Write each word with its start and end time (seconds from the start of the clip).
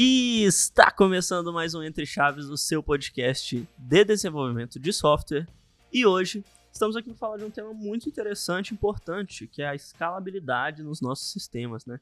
E 0.00 0.44
está 0.44 0.92
começando 0.92 1.52
mais 1.52 1.74
um 1.74 1.82
Entre 1.82 2.06
Chaves, 2.06 2.44
o 2.44 2.56
seu 2.56 2.80
podcast 2.80 3.68
de 3.76 4.04
desenvolvimento 4.04 4.78
de 4.78 4.92
software. 4.92 5.44
E 5.92 6.06
hoje 6.06 6.44
estamos 6.70 6.94
aqui 6.94 7.08
para 7.08 7.18
falar 7.18 7.36
de 7.38 7.42
um 7.42 7.50
tema 7.50 7.74
muito 7.74 8.08
interessante 8.08 8.70
e 8.70 8.74
importante, 8.74 9.48
que 9.48 9.60
é 9.60 9.66
a 9.66 9.74
escalabilidade 9.74 10.84
nos 10.84 11.00
nossos 11.00 11.32
sistemas, 11.32 11.84
né? 11.84 11.98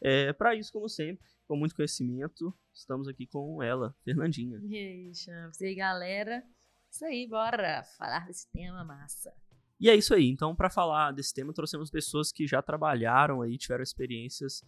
É, 0.00 0.32
para 0.32 0.54
isso, 0.54 0.72
como 0.72 0.88
sempre, 0.88 1.26
com 1.48 1.56
muito 1.56 1.74
conhecimento, 1.74 2.54
estamos 2.72 3.08
aqui 3.08 3.26
com 3.26 3.60
ela, 3.60 3.92
Fernandinha. 4.04 4.60
E 4.62 4.76
aí, 4.76 5.12
Champs? 5.12 5.60
E 5.60 5.66
aí, 5.66 5.74
galera? 5.74 6.44
Isso 6.88 7.04
aí, 7.04 7.26
bora 7.26 7.82
falar 7.98 8.24
desse 8.28 8.48
tema 8.52 8.84
massa. 8.84 9.34
E 9.80 9.90
é 9.90 9.96
isso 9.96 10.14
aí. 10.14 10.28
Então, 10.28 10.54
para 10.54 10.70
falar 10.70 11.10
desse 11.10 11.34
tema, 11.34 11.52
trouxemos 11.52 11.90
pessoas 11.90 12.30
que 12.30 12.46
já 12.46 12.62
trabalharam 12.62 13.42
aí, 13.42 13.58
tiveram 13.58 13.82
experiências 13.82 14.62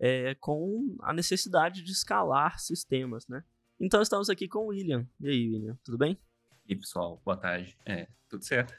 é, 0.00 0.34
com 0.36 0.96
a 1.02 1.12
necessidade 1.12 1.82
de 1.82 1.92
escalar 1.92 2.58
sistemas, 2.58 3.28
né? 3.28 3.44
Então 3.78 4.00
estamos 4.00 4.30
aqui 4.30 4.48
com 4.48 4.60
o 4.60 4.66
William. 4.68 5.06
E 5.20 5.28
aí, 5.28 5.48
William, 5.50 5.78
tudo 5.84 5.98
bem? 5.98 6.18
E 6.66 6.72
aí, 6.72 6.78
pessoal, 6.78 7.20
boa 7.22 7.36
tarde. 7.36 7.76
É, 7.84 8.08
tudo 8.28 8.42
certo. 8.42 8.74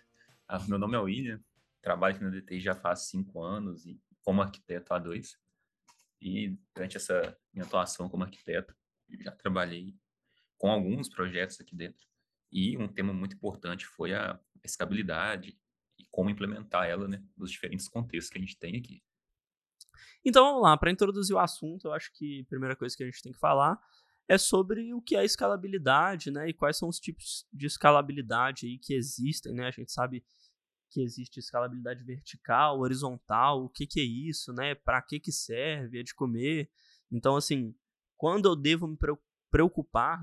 Ah, 0.48 0.59
meu 0.67 0.79
nome 0.79 0.95
é 0.95 0.99
William, 0.99 1.39
trabalho 1.81 2.15
aqui 2.15 2.23
na 2.23 2.31
DTI 2.31 2.59
já 2.59 2.76
faz 2.76 3.02
cinco 3.02 3.41
anos 3.41 3.85
e 3.85 4.02
como 4.23 4.41
arquiteto 4.41 4.93
há 4.93 4.99
dois. 4.99 5.38
E 6.20 6.57
durante 6.76 6.98
essa 6.98 7.38
minha 7.53 7.65
atuação 7.65 8.09
como 8.09 8.23
arquiteto, 8.23 8.76
já 9.20 9.31
trabalhei 9.31 9.95
com 10.57 10.71
alguns 10.71 11.07
projetos 11.07 11.59
aqui 11.62 11.76
dentro. 11.76 12.07
E 12.51 12.77
um 12.77 12.88
tema 12.88 13.13
muito 13.13 13.35
importante 13.35 13.85
foi 13.85 14.13
a 14.13 14.40
escalabilidade 14.63 15.57
e 15.98 16.05
como 16.12 16.29
implementar 16.29 16.88
ela 16.88 17.07
né, 17.07 17.23
nos 17.37 17.51
diferentes 17.51 17.87
contextos 17.87 18.29
que 18.29 18.37
a 18.37 18.41
gente 18.41 18.57
tem 18.57 18.77
aqui. 18.77 19.03
Então 20.24 20.46
vamos 20.46 20.62
lá, 20.62 20.77
para 20.77 20.91
introduzir 20.91 21.36
o 21.36 21.40
assunto, 21.40 21.88
eu 21.88 21.94
acho 21.94 22.12
que 22.14 22.41
a 22.41 22.50
primeira 22.50 22.76
coisa 22.76 22.96
que 22.96 23.04
a 23.04 23.05
gente 23.05 23.22
tem 23.22 23.32
que 23.32 23.40
falar 23.40 23.80
é 24.27 24.38
sobre 24.38 24.94
o 24.94 25.02
que 25.02 25.16
é 25.16 25.26
escalabilidade, 25.26 26.32
né? 26.32 26.48
E 26.50 26.54
quais 26.54 26.77
são 26.77 26.88
os 26.88 27.00
tipos 27.00 27.46
de 27.52 27.66
escalabilidade 27.66 28.66
aí 28.66 28.77
que 28.77 28.94
existem, 28.94 29.54
né? 29.54 29.68
A 29.68 29.72
gente 29.72 29.92
sabe 29.92 30.24
que 30.90 31.02
existe 31.02 31.40
escalabilidade 31.40 32.04
vertical, 32.04 32.80
horizontal, 32.80 33.64
o 33.64 33.70
que, 33.70 33.88
que 33.88 33.99
é 33.99 34.04
isso, 34.04 34.54
né? 34.54 34.76
Para 34.76 35.02
que 35.02 35.20
que 35.20 35.32
serve, 35.32 35.99
é 35.99 36.04
de 36.04 36.14
comer. 36.14 36.70
Então, 37.12 37.36
assim, 37.36 37.76
quando 38.16 38.48
eu 38.48 38.55
devo 38.55 38.88
me 38.88 38.98
preocupar 38.98 39.30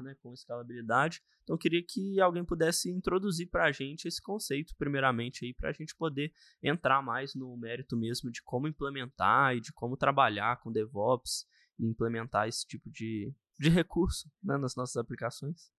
né, 0.03 0.15
com 0.23 0.33
escalabilidade. 0.33 1.23
Então, 1.43 1.55
eu 1.55 1.59
queria 1.59 1.83
que 1.83 2.21
alguém 2.21 2.45
pudesse 2.45 2.91
introduzir 2.91 3.48
para 3.51 3.65
a 3.65 3.73
gente 3.73 4.07
esse 4.07 4.20
conceito, 4.20 4.75
primeiramente, 4.77 5.55
para 5.55 5.70
a 5.70 5.73
gente 5.73 5.95
poder 5.97 6.33
entrar 6.62 7.03
mais 7.03 7.35
no 7.35 7.57
mérito 7.57 7.97
mesmo 7.97 8.31
de 8.31 8.43
como 8.43 8.69
implementar 8.69 9.57
e 9.57 9.61
de 9.61 9.73
como 9.73 9.97
trabalhar 9.97 10.61
com 10.61 10.73
DevOps 10.73 11.47
e 11.79 11.87
implementar 11.87 12.48
esse 12.48 12.67
tipo 12.67 12.91
de, 12.91 13.33
de 13.59 13.69
recurso 13.69 14.31
né, 14.43 14.57
nas 14.57 14.75
nossas 14.77 14.97
aplicações. 14.97 15.70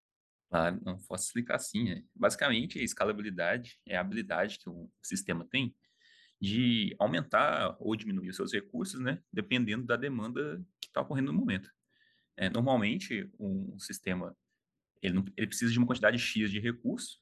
Claro, 0.49 0.79
não 0.83 0.97
posso 0.97 1.25
explicar 1.25 1.55
assim. 1.55 1.83
Né? 1.83 2.03
Basicamente, 2.15 2.79
a 2.79 2.83
escalabilidade 2.83 3.79
é 3.85 3.95
a 3.95 4.01
habilidade 4.01 4.57
que 4.59 4.69
o 4.69 4.89
sistema 5.03 5.45
tem 5.45 5.75
de 6.41 6.95
aumentar 6.97 7.75
ou 7.79 7.95
diminuir 7.95 8.29
os 8.29 8.35
seus 8.35 8.53
recursos, 8.53 8.99
né, 8.99 9.21
dependendo 9.31 9.85
da 9.85 9.97
demanda 9.97 10.57
que 10.81 10.87
está 10.87 11.01
ocorrendo 11.01 11.31
no 11.31 11.37
momento. 11.37 11.69
É, 12.41 12.49
normalmente, 12.49 13.29
um 13.37 13.77
sistema 13.77 14.33
ele, 15.01 15.13
não, 15.13 15.25
ele 15.35 15.47
precisa 15.47 15.69
de 15.69 15.77
uma 15.77 15.85
quantidade 15.85 16.17
X 16.17 16.49
de 16.49 16.57
recursos, 16.57 17.21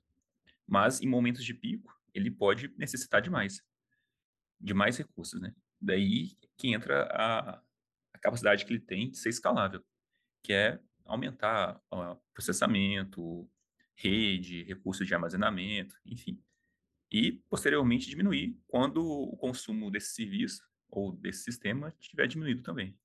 mas 0.67 1.01
em 1.01 1.07
momentos 1.07 1.43
de 1.43 1.55
pico, 1.55 1.91
ele 2.13 2.29
pode 2.29 2.71
necessitar 2.77 3.19
de 3.19 3.27
mais, 3.27 3.63
de 4.61 4.75
mais 4.75 4.95
recursos, 4.95 5.41
né? 5.41 5.55
Daí 5.81 6.38
que 6.55 6.67
entra 6.67 7.07
a, 7.11 7.63
a 8.13 8.19
capacidade 8.19 8.63
que 8.63 8.72
ele 8.72 8.79
tem 8.79 9.09
de 9.09 9.17
ser 9.17 9.29
escalável, 9.29 9.83
que 10.44 10.53
é 10.53 10.79
aumentar 11.03 11.81
processamento, 12.31 13.50
rede, 13.95 14.66
recursos 14.66 15.07
de 15.07 15.16
armazenamento, 15.16 15.95
enfim. 16.06 16.39
E, 17.11 17.31
posteriormente, 17.50 18.07
diminuir 18.07 18.56
quando 18.67 19.03
o 19.03 19.35
consumo 19.35 19.89
desse 19.89 20.13
serviço 20.13 20.61
ou 20.91 21.11
desse 21.11 21.41
sistema 21.44 21.91
tiver 22.00 22.27
diminuído 22.27 22.61
também. 22.61 22.95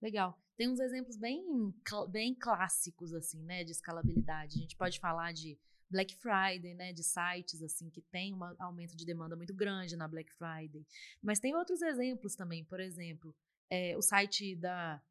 Legal. 0.00 0.40
Tem 0.60 0.68
uns 0.68 0.78
exemplos 0.78 1.16
bem, 1.16 1.72
bem 2.10 2.34
clássicos, 2.34 3.14
assim, 3.14 3.42
né, 3.44 3.64
de 3.64 3.72
escalabilidade. 3.72 4.58
A 4.58 4.60
gente 4.60 4.76
pode 4.76 5.00
falar 5.00 5.32
de 5.32 5.58
Black 5.88 6.14
Friday, 6.16 6.74
né, 6.74 6.92
de 6.92 7.02
sites 7.02 7.62
assim 7.62 7.88
que 7.88 8.02
tem 8.02 8.34
um 8.34 8.44
aumento 8.58 8.94
de 8.94 9.06
demanda 9.06 9.34
muito 9.34 9.54
grande 9.54 9.96
na 9.96 10.06
Black 10.06 10.30
Friday. 10.34 10.86
Mas 11.22 11.40
tem 11.40 11.56
outros 11.56 11.80
exemplos 11.80 12.36
também, 12.36 12.62
por 12.62 12.78
exemplo, 12.78 13.34
é, 13.70 13.96
o 13.96 14.02
site 14.02 14.54
da 14.54 15.02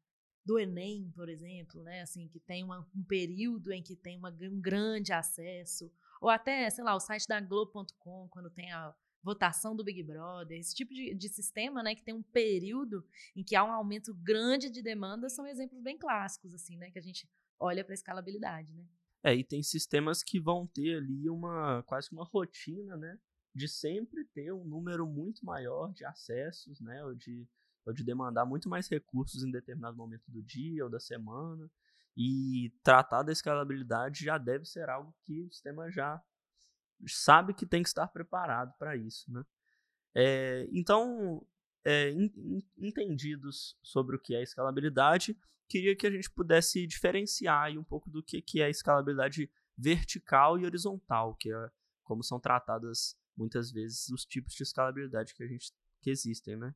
do 0.46 0.56
Enem, 0.56 1.10
por 1.16 1.28
exemplo, 1.28 1.82
né, 1.82 2.02
assim 2.02 2.28
que 2.28 2.38
tem 2.38 2.62
uma, 2.62 2.88
um 2.94 3.02
período 3.02 3.72
em 3.72 3.82
que 3.82 3.96
tem 3.96 4.16
uma, 4.16 4.30
um 4.30 4.60
grande 4.60 5.12
acesso, 5.12 5.92
ou 6.20 6.28
até, 6.28 6.70
sei 6.70 6.84
lá, 6.84 6.94
o 6.94 7.00
site 7.00 7.26
da 7.26 7.40
Globo.com 7.40 8.28
quando 8.28 8.50
tem 8.50 8.70
a 8.70 8.94
votação 9.22 9.76
do 9.76 9.84
Big 9.84 10.02
Brother, 10.02 10.58
esse 10.58 10.74
tipo 10.74 10.92
de, 10.94 11.14
de, 11.14 11.28
sistema, 11.28 11.82
né, 11.82 11.94
que 11.94 12.02
tem 12.02 12.14
um 12.14 12.22
período 12.22 13.04
em 13.36 13.42
que 13.42 13.54
há 13.54 13.64
um 13.64 13.72
aumento 13.72 14.14
grande 14.14 14.70
de 14.70 14.82
demanda, 14.82 15.28
são 15.28 15.46
exemplos 15.46 15.80
bem 15.82 15.98
clássicos, 15.98 16.54
assim, 16.54 16.76
né, 16.76 16.90
que 16.90 16.98
a 16.98 17.02
gente 17.02 17.28
olha 17.58 17.84
para 17.84 17.92
a 17.92 17.94
escalabilidade, 17.94 18.72
né. 18.72 18.84
É, 19.22 19.34
e 19.34 19.44
tem 19.44 19.62
sistemas 19.62 20.22
que 20.22 20.40
vão 20.40 20.66
ter 20.66 20.96
ali 20.96 21.28
uma, 21.28 21.82
quase 21.82 22.10
uma 22.10 22.24
rotina, 22.24 22.96
né, 22.96 23.18
de 23.54 23.68
sempre 23.68 24.24
ter 24.24 24.52
um 24.52 24.64
número 24.64 25.06
muito 25.06 25.44
maior 25.44 25.92
de 25.92 26.04
acessos, 26.04 26.80
né, 26.80 27.04
ou 27.04 27.14
de, 27.14 27.46
ou 27.84 27.92
de 27.92 28.02
demandar 28.02 28.46
muito 28.46 28.68
mais 28.68 28.88
recursos 28.88 29.44
em 29.44 29.50
determinado 29.50 29.96
momento 29.96 30.30
do 30.30 30.42
dia 30.42 30.84
ou 30.84 30.90
da 30.90 31.00
semana, 31.00 31.70
e 32.16 32.72
tratar 32.82 33.22
da 33.22 33.32
escalabilidade 33.32 34.24
já 34.24 34.38
deve 34.38 34.64
ser 34.64 34.88
algo 34.88 35.14
que 35.24 35.42
o 35.42 35.52
sistema 35.52 35.90
já 35.90 36.22
sabe 37.06 37.54
que 37.54 37.66
tem 37.66 37.82
que 37.82 37.88
estar 37.88 38.06
preparado 38.08 38.72
para 38.78 38.96
isso, 38.96 39.30
né? 39.32 39.44
É, 40.14 40.68
então, 40.72 41.46
é, 41.84 42.10
entendidos 42.76 43.78
sobre 43.82 44.16
o 44.16 44.18
que 44.18 44.34
é 44.34 44.42
escalabilidade, 44.42 45.38
queria 45.68 45.94
que 45.94 46.06
a 46.06 46.10
gente 46.10 46.30
pudesse 46.30 46.86
diferenciar 46.86 47.70
um 47.78 47.84
pouco 47.84 48.10
do 48.10 48.22
que, 48.22 48.42
que 48.42 48.60
é 48.60 48.68
escalabilidade 48.68 49.50
vertical 49.76 50.58
e 50.58 50.64
horizontal, 50.64 51.34
que 51.36 51.52
é 51.52 51.70
como 52.02 52.22
são 52.22 52.40
tratadas 52.40 53.16
muitas 53.36 53.70
vezes 53.70 54.08
os 54.10 54.24
tipos 54.26 54.52
de 54.54 54.64
escalabilidade 54.64 55.34
que 55.34 55.42
a 55.42 55.46
gente 55.46 55.72
que 56.02 56.10
existem, 56.10 56.56
né? 56.56 56.74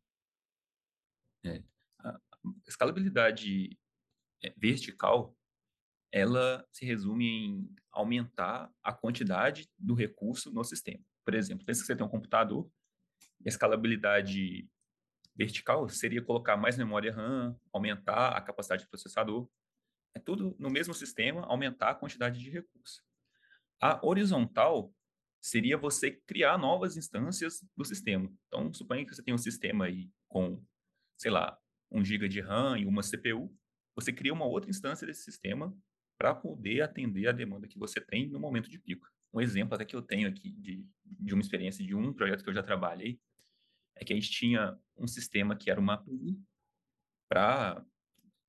É, 1.42 1.62
a 1.98 2.20
escalabilidade 2.66 3.78
é, 4.42 4.54
vertical 4.56 5.36
ela 6.14 6.64
se 6.70 6.86
resume 6.86 7.26
em 7.26 7.76
aumentar 7.90 8.72
a 8.84 8.92
quantidade 8.92 9.68
do 9.76 9.94
recurso 9.94 10.48
no 10.52 10.62
sistema. 10.62 11.04
Por 11.24 11.34
exemplo, 11.34 11.66
pensa 11.66 11.80
que 11.80 11.88
você 11.88 11.96
tem 11.96 12.06
um 12.06 12.08
computador, 12.08 12.70
e 13.40 13.48
a 13.48 13.50
escalabilidade 13.50 14.70
vertical 15.34 15.88
seria 15.88 16.22
colocar 16.22 16.56
mais 16.56 16.78
memória 16.78 17.12
RAM, 17.12 17.58
aumentar 17.72 18.28
a 18.28 18.40
capacidade 18.40 18.84
do 18.84 18.88
processador. 18.88 19.50
É 20.14 20.20
tudo 20.20 20.54
no 20.56 20.70
mesmo 20.70 20.94
sistema, 20.94 21.40
aumentar 21.46 21.90
a 21.90 21.94
quantidade 21.96 22.38
de 22.38 22.48
recursos. 22.48 23.02
A 23.82 23.98
horizontal 24.06 24.94
seria 25.42 25.76
você 25.76 26.12
criar 26.12 26.56
novas 26.56 26.96
instâncias 26.96 27.66
do 27.76 27.84
sistema. 27.84 28.32
Então, 28.46 28.72
suponha 28.72 29.04
que 29.04 29.12
você 29.12 29.22
tem 29.22 29.34
um 29.34 29.38
sistema 29.38 29.86
aí 29.86 30.08
com, 30.28 30.64
sei 31.18 31.32
lá, 31.32 31.58
1 31.90 32.04
GB 32.04 32.28
de 32.28 32.40
RAM 32.40 32.78
e 32.78 32.86
uma 32.86 33.02
CPU. 33.02 33.52
Você 33.96 34.12
cria 34.12 34.32
uma 34.32 34.46
outra 34.46 34.70
instância 34.70 35.04
desse 35.04 35.24
sistema 35.24 35.76
para 36.24 36.34
poder 36.34 36.80
atender 36.80 37.28
a 37.28 37.32
demanda 37.32 37.68
que 37.68 37.78
você 37.78 38.00
tem 38.00 38.30
no 38.30 38.40
momento 38.40 38.70
de 38.70 38.78
pico. 38.78 39.06
Um 39.30 39.42
exemplo 39.42 39.74
até 39.74 39.84
que 39.84 39.94
eu 39.94 40.00
tenho 40.00 40.26
aqui 40.26 40.52
de, 40.52 40.82
de 41.04 41.34
uma 41.34 41.42
experiência 41.42 41.84
de 41.84 41.94
um 41.94 42.14
projeto 42.14 42.42
que 42.42 42.48
eu 42.48 42.54
já 42.54 42.62
trabalhei 42.62 43.20
é 43.94 44.02
que 44.02 44.10
a 44.10 44.16
gente 44.16 44.30
tinha 44.30 44.74
um 44.96 45.06
sistema 45.06 45.54
que 45.54 45.70
era 45.70 45.78
uma 45.78 45.92
API 45.92 46.40
para 47.28 47.84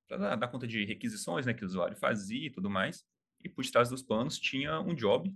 dar 0.08 0.48
conta 0.48 0.66
de 0.66 0.86
requisições 0.86 1.44
né, 1.44 1.52
que 1.52 1.64
o 1.64 1.66
usuário 1.66 1.98
fazia 1.98 2.46
e 2.46 2.50
tudo 2.50 2.70
mais, 2.70 3.04
e 3.44 3.48
por 3.50 3.62
trás 3.66 3.90
dos 3.90 4.02
panos 4.02 4.38
tinha 4.38 4.80
um 4.80 4.94
job 4.94 5.30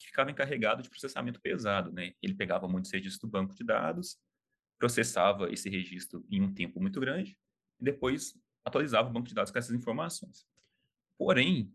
que 0.00 0.08
ficava 0.08 0.28
encarregado 0.28 0.82
de 0.82 0.90
processamento 0.90 1.40
pesado. 1.40 1.92
Né? 1.92 2.14
Ele 2.20 2.34
pegava 2.34 2.66
muitos 2.66 2.90
registros 2.90 3.20
do 3.20 3.28
banco 3.28 3.54
de 3.54 3.62
dados, 3.62 4.18
processava 4.76 5.52
esse 5.52 5.70
registro 5.70 6.26
em 6.28 6.42
um 6.42 6.52
tempo 6.52 6.80
muito 6.80 6.98
grande, 6.98 7.38
e 7.78 7.84
depois 7.84 8.36
atualizava 8.64 9.08
o 9.08 9.12
banco 9.12 9.28
de 9.28 9.34
dados 9.34 9.52
com 9.52 9.58
essas 9.60 9.72
informações. 9.72 10.44
Porém, 11.18 11.72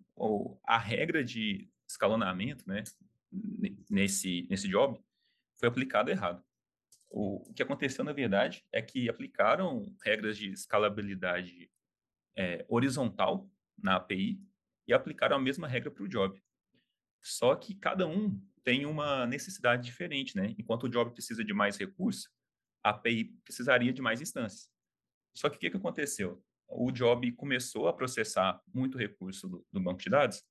a 0.63 0.77
regra 0.77 1.23
de 1.23 1.69
escalonamento, 1.87 2.67
né, 2.67 2.83
nesse, 3.89 4.47
nesse 4.49 4.67
job, 4.67 4.99
foi 5.57 5.67
aplicada 5.67 6.11
errado. 6.11 6.43
O, 7.09 7.51
que 7.53 7.61
aconteceu, 7.61 8.03
na 8.05 8.13
verdade, 8.13 8.65
é 8.71 8.81
que 8.81 9.09
aplicaram 9.09 9.93
regras 10.03 10.37
de 10.37 10.51
escalabilidade 10.51 11.69
é, 12.37 12.65
horizontal 12.69 13.49
na 13.77 13.97
API 13.97 14.39
e 14.87 14.93
aplicaram 14.93 15.35
a 15.35 15.39
mesma 15.39 15.67
regra 15.67 15.91
para 15.91 16.03
o 16.03 16.07
job. 16.07 16.41
Só 17.21 17.55
que 17.55 17.75
cada 17.75 18.07
um 18.07 18.41
tem 18.63 18.85
uma 18.85 19.25
necessidade 19.25 19.83
diferente, 19.83 20.35
né? 20.35 20.55
Enquanto 20.57 20.83
o 20.83 20.89
job 20.89 21.11
precisa 21.11 21.43
de 21.43 21.53
mais 21.53 21.77
recursos, 21.77 22.29
a 22.83 22.91
API 22.91 23.25
precisaria 23.43 23.91
de 23.91 24.01
mais 24.01 24.21
instâncias. 24.21 24.71
Só 25.35 25.49
que 25.49 25.57
o 25.57 25.59
que, 25.59 25.69
que 25.69 25.77
aconteceu? 25.77 26.43
O 26.71 26.91
job 26.91 27.31
começou 27.33 27.87
a 27.87 27.93
processar 27.93 28.61
muito 28.73 28.97
recurso 28.97 29.47
do, 29.47 29.65
do 29.71 29.79
banco 29.79 30.01
de 30.01 30.09
dados, 30.09 30.43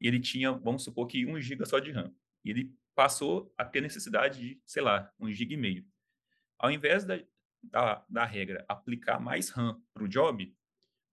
ele 0.00 0.20
tinha, 0.20 0.52
vamos 0.52 0.84
supor 0.84 1.06
que 1.06 1.24
1 1.24 1.40
GB 1.40 1.64
só 1.66 1.78
de 1.78 1.90
RAM. 1.90 2.14
E 2.44 2.50
ele 2.50 2.74
passou 2.94 3.52
a 3.56 3.64
ter 3.64 3.80
necessidade 3.80 4.38
de, 4.38 4.62
sei 4.66 4.82
lá, 4.82 5.10
1 5.18 5.32
GB 5.32 5.54
e 5.54 5.56
meio. 5.56 5.86
Ao 6.58 6.70
invés 6.70 7.04
da, 7.04 7.18
da, 7.62 8.04
da 8.08 8.24
regra 8.24 8.64
aplicar 8.68 9.18
mais 9.18 9.48
RAM 9.48 9.80
para 9.92 10.04
o 10.04 10.08
job, 10.08 10.54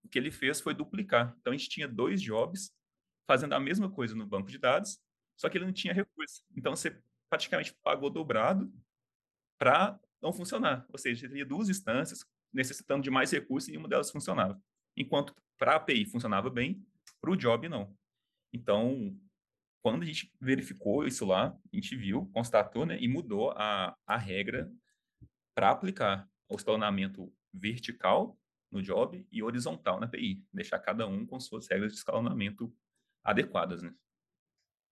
o 0.04 0.08
que 0.08 0.18
ele 0.18 0.30
fez 0.30 0.60
foi 0.60 0.74
duplicar. 0.74 1.34
Então, 1.40 1.52
a 1.52 1.56
gente 1.56 1.68
tinha 1.68 1.88
dois 1.88 2.20
jobs 2.20 2.74
fazendo 3.26 3.54
a 3.54 3.60
mesma 3.60 3.90
coisa 3.90 4.14
no 4.14 4.26
banco 4.26 4.50
de 4.50 4.58
dados, 4.58 5.00
só 5.36 5.48
que 5.48 5.56
ele 5.56 5.64
não 5.64 5.72
tinha 5.72 5.94
recurso. 5.94 6.44
Então, 6.56 6.74
você 6.74 7.00
praticamente 7.30 7.74
pagou 7.82 8.10
dobrado 8.10 8.72
para 9.58 9.98
não 10.20 10.32
funcionar. 10.32 10.84
Ou 10.88 10.98
seja, 10.98 11.20
você 11.20 11.28
teria 11.28 11.46
duas 11.46 11.68
instâncias 11.68 12.24
necessitando 12.52 13.02
de 13.02 13.10
mais 13.10 13.30
recursos 13.30 13.68
e 13.68 13.76
uma 13.76 13.88
delas 13.88 14.10
funcionava. 14.10 14.60
Enquanto 14.96 15.34
para 15.58 15.72
a 15.72 15.76
API 15.76 16.04
funcionava 16.04 16.50
bem, 16.50 16.84
para 17.20 17.30
o 17.30 17.36
job 17.36 17.68
não. 17.68 17.96
Então, 18.52 19.16
quando 19.82 20.02
a 20.02 20.06
gente 20.06 20.32
verificou 20.40 21.06
isso 21.06 21.24
lá, 21.24 21.48
a 21.72 21.76
gente 21.76 21.96
viu, 21.96 22.26
constatou, 22.32 22.84
né, 22.84 22.98
e 23.00 23.08
mudou 23.08 23.50
a, 23.52 23.96
a 24.06 24.16
regra 24.16 24.70
para 25.54 25.70
aplicar 25.70 26.28
o 26.48 26.56
escalonamento 26.56 27.32
vertical 27.52 28.38
no 28.70 28.82
job 28.82 29.26
e 29.30 29.42
horizontal 29.42 30.00
na 30.00 30.06
API, 30.06 30.42
deixar 30.52 30.78
cada 30.78 31.06
um 31.06 31.26
com 31.26 31.38
suas 31.38 31.68
regras 31.68 31.92
de 31.92 31.98
escalonamento 31.98 32.74
adequadas, 33.22 33.82
né? 33.82 33.94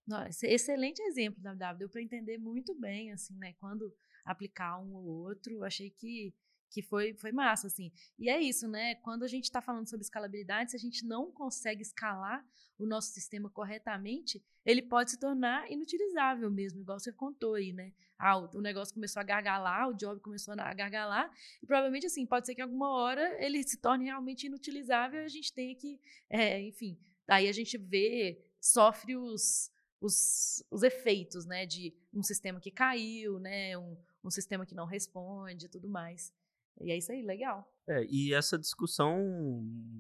Nossa, 0.07 0.47
excelente 0.47 1.01
exemplo, 1.03 1.43
WW. 1.43 1.79
Deu 1.79 1.89
para 1.89 2.03
entender 2.03 2.37
muito 2.37 2.75
bem, 2.75 3.13
assim, 3.13 3.37
né? 3.37 3.55
Quando 3.55 3.95
aplicar 4.25 4.79
um 4.81 4.95
ou 4.95 5.05
outro, 5.05 5.63
achei 5.63 5.91
que 5.91 6.35
que 6.71 6.83
foi, 6.83 7.15
foi 7.15 7.33
massa, 7.33 7.67
assim. 7.67 7.93
E 8.19 8.31
é 8.31 8.41
isso, 8.41 8.69
né? 8.69 8.95
Quando 8.97 9.25
a 9.25 9.29
gente 9.29 9.45
está 9.45 9.61
falando 9.61 9.89
sobre 9.89 10.05
escalabilidade, 10.05 10.71
se 10.71 10.77
a 10.77 10.81
gente 10.81 11.05
não 11.05 11.31
consegue 11.31 11.83
escalar 11.83 12.45
o 12.79 12.87
nosso 12.87 13.13
sistema 13.13 13.51
corretamente, 13.51 14.43
ele 14.65 14.81
pode 14.81 15.11
se 15.11 15.19
tornar 15.19 15.71
inutilizável 15.71 16.51
mesmo, 16.51 16.81
igual 16.81 16.99
você 16.99 17.13
contou 17.13 17.55
aí, 17.55 17.73
né? 17.73 17.93
Ah, 18.19 18.39
o, 18.39 18.61
negócio 18.61 18.95
começou 18.95 19.21
a 19.21 19.25
gargalar, 19.25 19.89
o 19.89 19.95
job 19.95 20.21
começou 20.21 20.53
a 20.53 20.75
gargalar, 20.75 21.31
e 21.63 21.67
provavelmente, 21.67 22.07
assim, 22.07 22.27
pode 22.27 22.47
ser 22.47 22.55
que 22.55 22.61
alguma 22.61 22.91
hora 22.91 23.43
ele 23.43 23.63
se 23.63 23.79
torne 23.79 24.05
realmente 24.05 24.47
inutilizável 24.47 25.23
e 25.23 25.25
a 25.25 25.29
gente 25.29 25.53
tenha 25.53 25.75
que, 25.75 25.99
é, 26.29 26.61
enfim, 26.61 26.99
daí 27.27 27.49
a 27.49 27.53
gente 27.53 27.79
vê, 27.79 28.45
sofre 28.61 29.17
os, 29.17 29.71
os, 30.01 30.63
os 30.71 30.83
efeitos, 30.83 31.47
né, 31.47 31.65
de 31.65 31.95
um 32.13 32.23
sistema 32.23 32.61
que 32.61 32.71
caiu, 32.71 33.39
né, 33.39 33.77
um, 33.79 33.97
um 34.23 34.31
sistema 34.31 34.67
que 34.67 34.75
não 34.75 34.87
responde 34.87 35.67
e 35.67 35.69
tudo 35.69 35.89
mais. 35.89 36.33
E 36.81 36.91
é 36.91 36.97
isso 36.97 37.13
aí, 37.13 37.23
legal. 37.23 37.71
É, 37.89 38.05
e 38.09 38.33
essa 38.33 38.59
discussão 38.59 39.19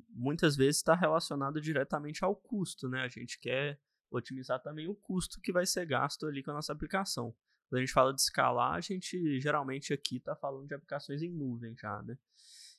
muitas 0.08 0.56
vezes 0.56 0.76
está 0.76 0.94
relacionada 0.94 1.60
diretamente 1.60 2.24
ao 2.24 2.34
custo, 2.34 2.88
né? 2.88 3.02
A 3.02 3.08
gente 3.08 3.38
quer 3.38 3.80
otimizar 4.10 4.60
também 4.60 4.88
o 4.88 4.94
custo 4.94 5.40
que 5.40 5.52
vai 5.52 5.66
ser 5.66 5.86
gasto 5.86 6.26
ali 6.26 6.42
com 6.42 6.50
a 6.50 6.54
nossa 6.54 6.72
aplicação. 6.72 7.34
Quando 7.68 7.78
a 7.78 7.84
gente 7.84 7.92
fala 7.92 8.12
de 8.12 8.20
escalar, 8.20 8.74
a 8.74 8.80
gente 8.80 9.40
geralmente 9.40 9.92
aqui 9.92 10.16
está 10.16 10.34
falando 10.34 10.66
de 10.66 10.74
aplicações 10.74 11.22
em 11.22 11.30
nuvem 11.30 11.74
já, 11.76 12.02
né? 12.02 12.18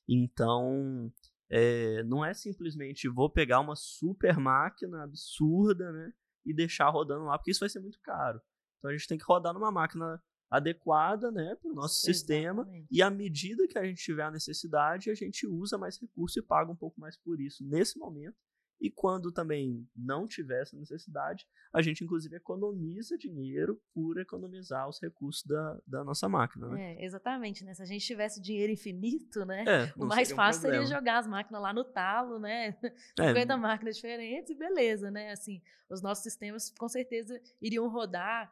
Então, 0.07 1.12
é, 1.50 2.03
não 2.03 2.25
é 2.25 2.33
simplesmente 2.33 3.07
vou 3.07 3.30
pegar 3.30 3.59
uma 3.59 3.75
super 3.75 4.38
máquina 4.38 5.03
absurda, 5.03 5.92
né? 5.92 6.13
E 6.45 6.53
deixar 6.53 6.89
rodando 6.89 7.25
lá, 7.25 7.38
porque 7.38 7.51
isso 7.51 7.59
vai 7.59 7.69
ser 7.69 7.80
muito 7.80 8.00
caro. 8.01 8.42
Então 8.80 8.89
a 8.89 8.94
gente 8.94 9.07
tem 9.07 9.18
que 9.18 9.25
rodar 9.25 9.53
numa 9.53 9.71
máquina 9.71 10.21
adequada 10.51 11.31
né, 11.31 11.56
para 11.56 11.71
o 11.71 11.74
nosso 11.74 12.09
Exatamente. 12.09 12.18
sistema. 12.18 12.86
E 12.92 13.01
à 13.01 13.09
medida 13.09 13.65
que 13.68 13.77
a 13.77 13.86
gente 13.86 14.03
tiver 14.03 14.24
a 14.24 14.31
necessidade, 14.31 15.09
a 15.09 15.15
gente 15.15 15.48
usa 15.48 15.77
mais 15.77 15.98
recurso 15.98 16.38
e 16.38 16.42
paga 16.42 16.69
um 16.69 16.75
pouco 16.75 17.00
mais 17.00 17.15
por 17.15 17.39
isso 17.39 17.65
nesse 17.65 17.98
momento. 17.98 18.36
E 18.81 18.89
quando 18.89 19.31
também 19.31 19.87
não 19.95 20.27
tiver 20.27 20.63
essa 20.63 20.75
necessidade, 20.75 21.47
a 21.71 21.83
gente 21.83 22.03
inclusive 22.03 22.35
economiza 22.35 23.15
dinheiro 23.15 23.79
por 23.93 24.19
economizar 24.19 24.89
os 24.89 24.99
recursos 24.99 25.45
da, 25.45 25.79
da 25.85 26.03
nossa 26.03 26.27
máquina. 26.27 26.67
Né? 26.69 26.95
É, 26.95 27.05
exatamente, 27.05 27.63
né? 27.63 27.75
Se 27.75 27.83
a 27.83 27.85
gente 27.85 28.03
tivesse 28.03 28.41
dinheiro 28.41 28.73
infinito, 28.73 29.45
né? 29.45 29.63
É, 29.67 29.93
o 29.95 30.07
mais 30.07 30.31
fácil 30.31 30.59
um 30.59 30.61
seria 30.63 30.85
jogar 30.87 31.19
as 31.19 31.27
máquinas 31.27 31.61
lá 31.61 31.71
no 31.71 31.83
talo, 31.83 32.39
né? 32.39 32.71
50 33.15 33.53
é. 33.53 33.55
máquinas 33.55 33.95
diferentes 33.97 34.49
e 34.49 34.55
beleza, 34.55 35.11
né? 35.11 35.31
Assim, 35.31 35.61
os 35.87 36.01
nossos 36.01 36.23
sistemas 36.23 36.71
com 36.71 36.89
certeza 36.89 37.39
iriam 37.61 37.87
rodar 37.87 38.51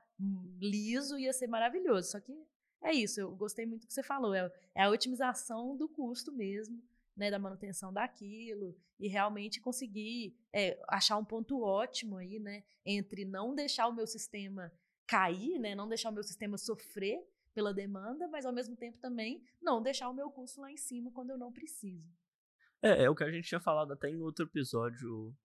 liso, 0.61 1.17
ia 1.17 1.33
ser 1.33 1.47
maravilhoso. 1.47 2.11
Só 2.11 2.19
que 2.19 2.31
é 2.83 2.93
isso, 2.93 3.19
eu 3.19 3.35
gostei 3.35 3.65
muito 3.65 3.81
do 3.81 3.87
que 3.87 3.93
você 3.93 4.03
falou, 4.03 4.33
é, 4.35 4.49
é 4.75 4.83
a 4.83 4.89
otimização 4.89 5.75
do 5.75 5.89
custo 5.89 6.31
mesmo 6.31 6.81
né, 7.15 7.29
da 7.29 7.39
manutenção 7.39 7.91
daquilo 7.91 8.75
e 8.99 9.07
realmente 9.07 9.59
conseguir 9.59 10.37
é, 10.53 10.81
achar 10.87 11.17
um 11.17 11.25
ponto 11.25 11.61
ótimo 11.61 12.17
aí, 12.17 12.39
né, 12.39 12.63
entre 12.85 13.25
não 13.25 13.53
deixar 13.53 13.87
o 13.87 13.93
meu 13.93 14.07
sistema 14.07 14.71
cair, 15.05 15.59
né, 15.59 15.75
não 15.75 15.87
deixar 15.87 16.09
o 16.09 16.13
meu 16.13 16.23
sistema 16.23 16.57
sofrer 16.57 17.19
pela 17.53 17.73
demanda, 17.73 18.27
mas 18.27 18.45
ao 18.45 18.53
mesmo 18.53 18.75
tempo 18.75 18.97
também 18.99 19.43
não 19.61 19.81
deixar 19.81 20.09
o 20.09 20.13
meu 20.13 20.29
custo 20.29 20.61
lá 20.61 20.71
em 20.71 20.77
cima 20.77 21.11
quando 21.11 21.31
eu 21.31 21.37
não 21.37 21.51
preciso. 21.51 22.07
É, 22.81 23.03
é 23.03 23.09
o 23.09 23.15
que 23.15 23.23
a 23.23 23.31
gente 23.31 23.47
tinha 23.47 23.59
falado 23.59 23.91
até 23.91 24.09
em 24.09 24.21
outro 24.21 24.45
episódio, 24.45 25.35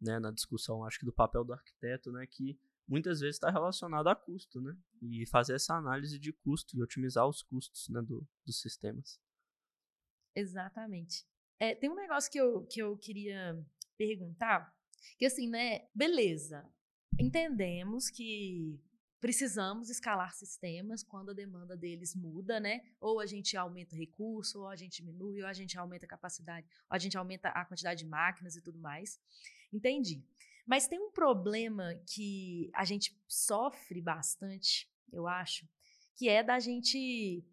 né, 0.00 0.18
na 0.18 0.30
discussão, 0.30 0.84
acho 0.84 0.98
que 0.98 1.04
do 1.04 1.12
papel 1.12 1.44
do 1.44 1.52
arquiteto, 1.52 2.10
né, 2.10 2.26
que 2.26 2.58
muitas 2.86 3.20
vezes 3.20 3.36
está 3.36 3.50
relacionado 3.50 4.08
a 4.08 4.16
custo, 4.16 4.60
né, 4.60 4.74
e 5.02 5.26
fazer 5.26 5.54
essa 5.54 5.74
análise 5.74 6.18
de 6.18 6.32
custo 6.32 6.76
e 6.76 6.82
otimizar 6.82 7.28
os 7.28 7.42
custos, 7.42 7.88
né, 7.90 8.00
do, 8.00 8.26
dos 8.46 8.60
sistemas. 8.60 9.20
Exatamente. 10.38 11.26
É, 11.58 11.74
tem 11.74 11.90
um 11.90 11.96
negócio 11.96 12.30
que 12.30 12.38
eu, 12.38 12.64
que 12.66 12.80
eu 12.80 12.96
queria 12.96 13.58
perguntar, 13.96 14.72
que 15.18 15.26
assim, 15.26 15.48
né, 15.48 15.88
beleza, 15.92 16.64
entendemos 17.18 18.08
que 18.08 18.80
precisamos 19.20 19.90
escalar 19.90 20.32
sistemas 20.32 21.02
quando 21.02 21.30
a 21.30 21.34
demanda 21.34 21.76
deles 21.76 22.14
muda, 22.14 22.60
né? 22.60 22.82
Ou 23.00 23.18
a 23.18 23.26
gente 23.26 23.56
aumenta 23.56 23.96
recurso, 23.96 24.60
ou 24.60 24.68
a 24.68 24.76
gente 24.76 25.02
diminui, 25.02 25.42
ou 25.42 25.48
a 25.48 25.52
gente 25.52 25.76
aumenta 25.76 26.06
a 26.06 26.08
capacidade, 26.08 26.68
ou 26.88 26.94
a 26.94 26.98
gente 26.98 27.18
aumenta 27.18 27.48
a 27.48 27.64
quantidade 27.64 28.04
de 28.04 28.08
máquinas 28.08 28.54
e 28.54 28.62
tudo 28.62 28.78
mais. 28.78 29.20
Entendi. 29.72 30.24
Mas 30.64 30.86
tem 30.86 31.00
um 31.00 31.10
problema 31.10 31.96
que 32.06 32.70
a 32.72 32.84
gente 32.84 33.20
sofre 33.26 34.00
bastante, 34.00 34.88
eu 35.12 35.26
acho, 35.26 35.68
que 36.14 36.28
é 36.28 36.44
da 36.44 36.60
gente 36.60 37.44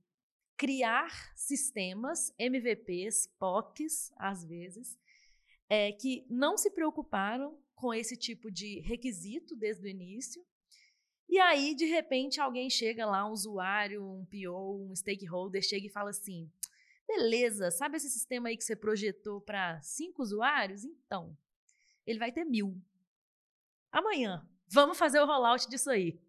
criar 0.58 1.34
sistemas, 1.36 2.34
MVPs, 2.40 3.28
POCs, 3.38 4.12
às 4.18 4.44
vezes, 4.44 4.98
é, 5.70 5.92
que 5.92 6.26
não 6.30 6.58
se 6.58 6.72
preocuparam 6.72 7.58
com 7.74 7.94
esse 7.94 8.16
tipo 8.16 8.50
de 8.50 8.80
requisito 8.80 9.56
desde 9.56 9.86
o 9.86 9.90
início. 9.90 10.46
E 11.28 11.40
aí, 11.40 11.76
de 11.76 11.86
repente, 11.86 12.40
alguém 12.40 12.70
chega 12.70 13.06
lá, 13.06 13.28
um 13.28 13.32
usuário, 13.32 14.04
um 14.04 14.26
PO, 14.26 14.90
um 14.90 14.96
stakeholder, 14.96 15.62
chega 15.62 15.88
e 15.88 15.92
fala 15.92 16.12
assim: 16.12 16.50
beleza, 17.08 17.72
sabe 17.72 17.98
esse 17.98 18.10
sistema 18.10 18.50
aí 18.50 18.58
que 18.58 18.64
você 18.64 18.76
projetou 18.76 19.42
para 19.42 19.82
cinco 19.82 20.22
usuários? 20.22 20.84
Então, 20.84 21.36
ele 22.06 22.20
vai 22.20 22.32
ter 22.32 22.46
mil. 22.46 22.80
Amanhã, 23.92 24.48
vamos 24.68 24.98
fazer 24.98 25.20
o 25.20 25.26
rollout 25.26 25.68
disso 25.68 25.90
aí. 25.90 26.20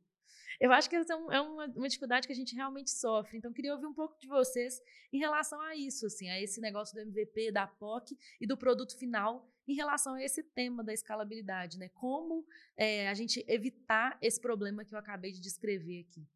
Eu 0.60 0.72
acho 0.72 0.88
que 0.88 0.96
essa 0.96 1.12
é, 1.12 1.36
é 1.36 1.40
uma, 1.40 1.66
uma, 1.66 1.88
dificuldade 1.88 2.26
que 2.26 2.32
a 2.32 2.36
gente 2.36 2.54
realmente 2.54 2.90
sofre. 2.90 3.36
Então, 3.36 3.52
queria 3.52 3.74
ouvir 3.74 3.86
um 3.86 3.94
pouco 3.94 4.18
de 4.18 4.26
vocês 4.26 4.80
em 5.12 5.18
relação 5.18 5.60
a 5.60 5.76
isso, 5.76 6.06
assim, 6.06 6.28
a 6.28 6.40
esse 6.40 6.60
negócio 6.60 6.94
do 6.94 7.00
MVP, 7.00 7.52
da 7.52 7.66
POC 7.66 8.16
e 8.40 8.46
do 8.46 8.56
produto 8.56 8.96
final 8.98 9.50
em 9.68 9.74
relação 9.74 10.14
a 10.14 10.22
esse 10.22 10.42
tema 10.42 10.82
da 10.84 10.92
escalabilidade, 10.92 11.78
né? 11.78 11.88
Como 11.90 12.46
é, 12.76 13.08
a 13.08 13.14
gente 13.14 13.44
evitar 13.48 14.16
esse 14.22 14.40
problema 14.40 14.84
que 14.84 14.94
eu 14.94 14.98
acabei 14.98 15.32
de 15.32 15.40
descrever 15.40 16.06
aqui. 16.08 16.26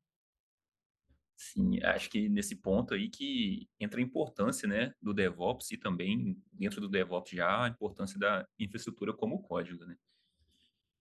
Sim, 1.36 1.82
acho 1.82 2.10
que 2.10 2.28
nesse 2.28 2.54
ponto 2.54 2.92
aí 2.92 3.08
que 3.08 3.66
entra 3.80 3.98
a 3.98 4.02
importância, 4.02 4.68
né, 4.68 4.92
do 5.00 5.14
DevOps 5.14 5.70
e 5.70 5.78
também 5.78 6.36
dentro 6.52 6.82
do 6.82 6.88
DevOps 6.88 7.30
já 7.32 7.64
a 7.64 7.68
importância 7.68 8.18
da 8.18 8.46
infraestrutura 8.58 9.14
como 9.14 9.40
código, 9.40 9.86
né? 9.86 9.96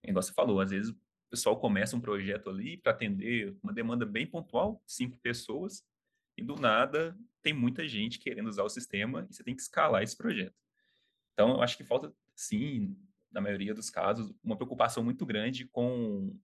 Igual 0.02 0.24
você 0.24 0.32
falou, 0.32 0.62
às 0.62 0.72
vezes 0.72 0.96
o 1.30 1.38
pessoal 1.38 1.60
começa 1.60 1.96
um 1.96 2.02
projeto 2.02 2.50
ali 2.50 2.76
para 2.78 2.92
atender 2.92 3.56
uma 3.62 3.72
demanda 3.72 4.04
bem 4.04 4.26
pontual, 4.26 4.82
cinco 4.88 5.16
pessoas, 5.20 5.84
e 6.36 6.44
do 6.44 6.56
nada 6.56 7.16
tem 7.44 7.54
muita 7.54 7.88
gente 7.88 8.18
querendo 8.18 8.48
usar 8.48 8.64
o 8.64 8.70
sistema 8.70 9.28
e 9.30 9.34
você 9.36 9.44
tem 9.44 9.56
que 9.56 9.62
escalar 9.62 10.02
esse 10.02 10.18
projeto. 10.18 10.56
Então, 11.34 11.52
eu 11.52 11.62
acho 11.62 11.78
que 11.78 11.84
falta, 11.84 12.12
sim, 12.36 12.98
na 13.32 13.40
maioria 13.40 13.76
dos 13.76 13.92
casos, 13.92 14.34
uma 14.44 14.56
preocupação 14.56 15.04
muito 15.04 15.24
grande 15.24 15.68
com, 15.68 16.36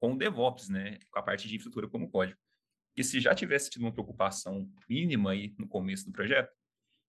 com 0.00 0.14
o 0.14 0.16
DevOps, 0.16 0.70
né? 0.70 0.98
com 1.10 1.18
a 1.18 1.22
parte 1.22 1.46
de 1.46 1.54
infraestrutura 1.54 1.86
como 1.86 2.10
código. 2.10 2.40
E 2.96 3.04
se 3.04 3.20
já 3.20 3.34
tivesse 3.34 3.68
tido 3.68 3.82
uma 3.82 3.92
preocupação 3.92 4.72
mínima 4.88 5.32
aí 5.32 5.54
no 5.58 5.68
começo 5.68 6.06
do 6.06 6.12
projeto, 6.12 6.50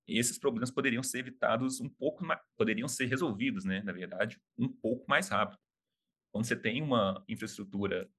esses 0.06 0.38
problemas 0.38 0.70
poderiam 0.70 1.02
ser 1.02 1.20
evitados 1.20 1.80
um 1.80 1.88
pouco 1.88 2.26
poderiam 2.58 2.90
ser 2.90 3.06
resolvidos, 3.06 3.64
né, 3.64 3.82
na 3.84 3.94
verdade, 3.94 4.38
um 4.58 4.68
pouco 4.68 5.06
mais 5.08 5.30
rápido 5.30 5.60
quando 6.32 6.46
você 6.46 6.56
tem 6.56 6.82
uma 6.82 7.24
infraestrutura 7.28 8.10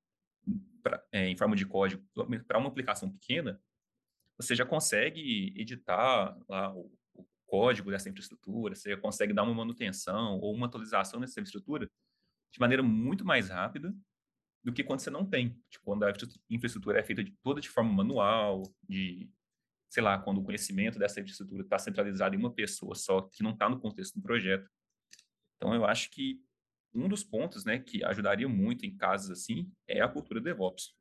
pra, 0.82 1.02
é, 1.12 1.28
em 1.28 1.36
forma 1.36 1.56
de 1.56 1.66
código 1.66 2.04
para 2.46 2.58
uma 2.58 2.68
aplicação 2.68 3.10
pequena, 3.10 3.60
você 4.36 4.54
já 4.54 4.64
consegue 4.64 5.52
editar 5.56 6.38
lá 6.48 6.74
o, 6.74 6.90
o 7.14 7.26
código 7.46 7.90
dessa 7.90 8.08
infraestrutura, 8.08 8.74
você 8.74 8.96
consegue 8.96 9.32
dar 9.32 9.42
uma 9.42 9.54
manutenção 9.54 10.38
ou 10.38 10.54
uma 10.54 10.66
atualização 10.66 11.20
nessa 11.20 11.40
infraestrutura 11.40 11.90
de 12.52 12.58
maneira 12.58 12.82
muito 12.82 13.24
mais 13.24 13.48
rápida 13.48 13.94
do 14.64 14.72
que 14.72 14.84
quando 14.84 15.00
você 15.00 15.10
não 15.10 15.24
tem. 15.24 15.58
Tipo, 15.70 15.84
quando 15.84 16.04
a 16.04 16.12
infraestrutura 16.48 16.98
é 16.98 17.02
feita 17.02 17.22
de, 17.24 17.32
toda 17.42 17.60
de 17.60 17.68
forma 17.68 17.92
manual, 17.92 18.62
de, 18.88 19.30
sei 19.88 20.02
lá, 20.02 20.18
quando 20.18 20.38
o 20.38 20.44
conhecimento 20.44 20.98
dessa 20.98 21.20
infraestrutura 21.20 21.62
está 21.62 21.78
centralizado 21.78 22.34
em 22.34 22.38
uma 22.38 22.52
pessoa 22.52 22.94
só, 22.94 23.22
que 23.22 23.42
não 23.42 23.52
está 23.52 23.68
no 23.68 23.80
contexto 23.80 24.14
do 24.14 24.22
projeto. 24.22 24.68
Então, 25.56 25.74
eu 25.74 25.84
acho 25.84 26.10
que 26.10 26.42
um 26.94 27.08
dos 27.08 27.22
pontos, 27.22 27.64
né, 27.64 27.78
que 27.78 28.04
ajudaria 28.04 28.48
muito 28.48 28.84
em 28.84 28.96
casos 28.96 29.30
assim 29.30 29.70
é 29.86 30.00
a 30.00 30.08
cultura 30.08 30.40
DevOps. 30.40 30.94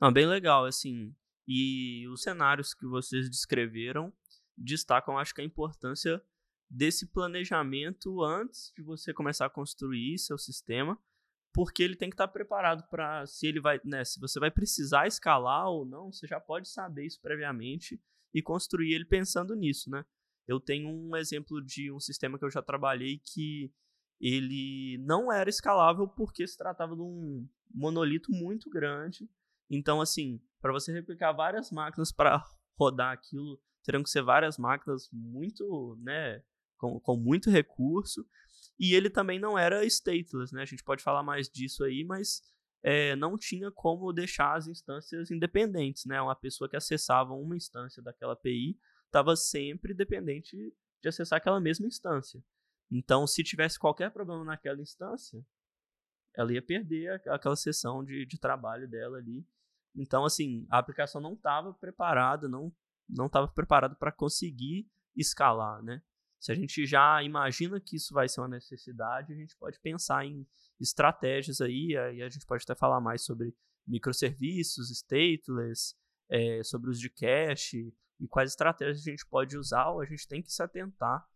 Ah, 0.00 0.10
bem 0.10 0.26
legal, 0.26 0.64
assim. 0.64 1.14
E 1.46 2.06
os 2.08 2.22
cenários 2.22 2.74
que 2.74 2.86
vocês 2.86 3.28
descreveram 3.28 4.12
destacam, 4.56 5.18
acho 5.18 5.34
que 5.34 5.40
a 5.40 5.44
importância 5.44 6.22
desse 6.70 7.06
planejamento 7.06 8.22
antes 8.22 8.72
de 8.76 8.82
você 8.82 9.14
começar 9.14 9.46
a 9.46 9.50
construir 9.50 10.18
seu 10.18 10.36
sistema, 10.36 10.98
porque 11.52 11.82
ele 11.82 11.96
tem 11.96 12.10
que 12.10 12.14
estar 12.14 12.28
preparado 12.28 12.86
para 12.90 13.26
se 13.26 13.46
ele 13.46 13.60
vai, 13.60 13.80
né, 13.84 14.04
se 14.04 14.20
você 14.20 14.38
vai 14.38 14.50
precisar 14.50 15.06
escalar 15.06 15.68
ou 15.68 15.86
não, 15.86 16.12
você 16.12 16.26
já 16.26 16.38
pode 16.38 16.68
saber 16.68 17.06
isso 17.06 17.20
previamente 17.20 18.00
e 18.34 18.42
construir 18.42 18.92
ele 18.92 19.06
pensando 19.06 19.54
nisso, 19.54 19.90
né? 19.90 20.04
Eu 20.46 20.60
tenho 20.60 20.88
um 20.88 21.16
exemplo 21.16 21.62
de 21.64 21.90
um 21.90 21.98
sistema 21.98 22.38
que 22.38 22.44
eu 22.44 22.50
já 22.50 22.62
trabalhei 22.62 23.18
que 23.18 23.72
ele 24.20 24.98
não 25.04 25.32
era 25.32 25.48
escalável 25.48 26.08
porque 26.08 26.46
se 26.46 26.56
tratava 26.56 26.94
de 26.94 27.02
um 27.02 27.48
monolito 27.72 28.32
muito 28.32 28.68
grande. 28.70 29.28
Então, 29.70 30.00
assim, 30.00 30.40
para 30.60 30.72
você 30.72 30.92
replicar 30.92 31.32
várias 31.32 31.70
máquinas 31.70 32.10
para 32.10 32.42
rodar 32.78 33.12
aquilo, 33.12 33.60
terão 33.84 34.02
que 34.02 34.10
ser 34.10 34.22
várias 34.22 34.58
máquinas 34.58 35.08
muito, 35.12 35.96
né, 36.00 36.42
com, 36.76 36.98
com 37.00 37.16
muito 37.16 37.50
recurso. 37.50 38.26
E 38.78 38.94
ele 38.94 39.10
também 39.10 39.38
não 39.38 39.58
era 39.58 39.84
stateless, 39.84 40.54
né? 40.54 40.62
A 40.62 40.66
gente 40.66 40.84
pode 40.84 41.02
falar 41.02 41.22
mais 41.22 41.48
disso 41.48 41.84
aí, 41.84 42.04
mas 42.04 42.42
é, 42.82 43.16
não 43.16 43.36
tinha 43.36 43.70
como 43.72 44.12
deixar 44.12 44.56
as 44.56 44.68
instâncias 44.68 45.30
independentes, 45.30 46.04
né? 46.06 46.20
Uma 46.20 46.36
pessoa 46.36 46.68
que 46.68 46.76
acessava 46.76 47.32
uma 47.34 47.56
instância 47.56 48.02
daquela 48.02 48.34
API 48.34 48.78
estava 49.06 49.34
sempre 49.34 49.92
dependente 49.92 50.56
de 51.02 51.08
acessar 51.08 51.38
aquela 51.38 51.60
mesma 51.60 51.86
instância. 51.86 52.42
Então, 52.90 53.26
se 53.26 53.44
tivesse 53.44 53.78
qualquer 53.78 54.10
problema 54.10 54.44
naquela 54.44 54.80
instância, 54.80 55.44
ela 56.34 56.52
ia 56.52 56.62
perder 56.62 57.20
aquela 57.28 57.56
sessão 57.56 58.04
de, 58.04 58.24
de 58.24 58.38
trabalho 58.38 58.88
dela 58.88 59.18
ali. 59.18 59.46
Então, 59.94 60.24
assim, 60.24 60.66
a 60.70 60.78
aplicação 60.78 61.20
não 61.20 61.34
estava 61.34 61.72
preparada, 61.74 62.48
não 62.48 62.72
não 63.08 63.24
estava 63.26 63.48
preparada 63.48 63.94
para 63.94 64.12
conseguir 64.12 64.86
escalar, 65.16 65.82
né? 65.82 66.02
Se 66.38 66.52
a 66.52 66.54
gente 66.54 66.86
já 66.86 67.22
imagina 67.22 67.80
que 67.80 67.96
isso 67.96 68.14
vai 68.14 68.28
ser 68.28 68.40
uma 68.40 68.48
necessidade, 68.48 69.32
a 69.32 69.36
gente 69.36 69.56
pode 69.56 69.80
pensar 69.80 70.24
em 70.24 70.46
estratégias 70.78 71.60
aí, 71.60 71.96
a 71.96 72.28
gente 72.28 72.46
pode 72.46 72.62
até 72.62 72.74
falar 72.74 73.00
mais 73.00 73.24
sobre 73.24 73.56
microserviços, 73.86 74.90
stateless, 74.90 75.96
é, 76.28 76.62
sobre 76.62 76.90
os 76.90 77.00
de 77.00 77.08
cache 77.08 77.92
e 78.20 78.28
quais 78.28 78.50
estratégias 78.50 79.00
a 79.00 79.10
gente 79.10 79.26
pode 79.26 79.56
usar 79.56 79.88
ou 79.88 80.00
a 80.00 80.04
gente 80.04 80.28
tem 80.28 80.42
que 80.42 80.52
se 80.52 80.62
atentar 80.62 81.26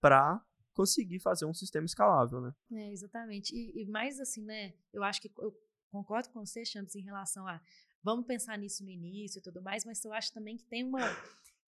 para 0.00 0.40
conseguir 0.74 1.20
fazer 1.20 1.46
um 1.46 1.54
sistema 1.54 1.86
escalável, 1.86 2.40
né? 2.40 2.54
É, 2.72 2.92
exatamente. 2.92 3.54
E, 3.54 3.82
e, 3.82 3.86
mais 3.86 4.20
assim, 4.20 4.44
né? 4.44 4.74
Eu 4.92 5.02
acho 5.02 5.20
que 5.20 5.32
eu 5.38 5.56
concordo 5.90 6.28
com 6.30 6.44
você, 6.44 6.64
Champs, 6.64 6.94
em 6.94 7.02
relação 7.02 7.46
a 7.46 7.60
vamos 8.02 8.26
pensar 8.26 8.58
nisso 8.58 8.84
no 8.84 8.90
início 8.90 9.38
e 9.38 9.42
tudo 9.42 9.62
mais, 9.62 9.84
mas 9.84 10.04
eu 10.04 10.12
acho 10.12 10.32
também 10.32 10.56
que 10.56 10.64
tem 10.64 10.84
uma 10.84 11.00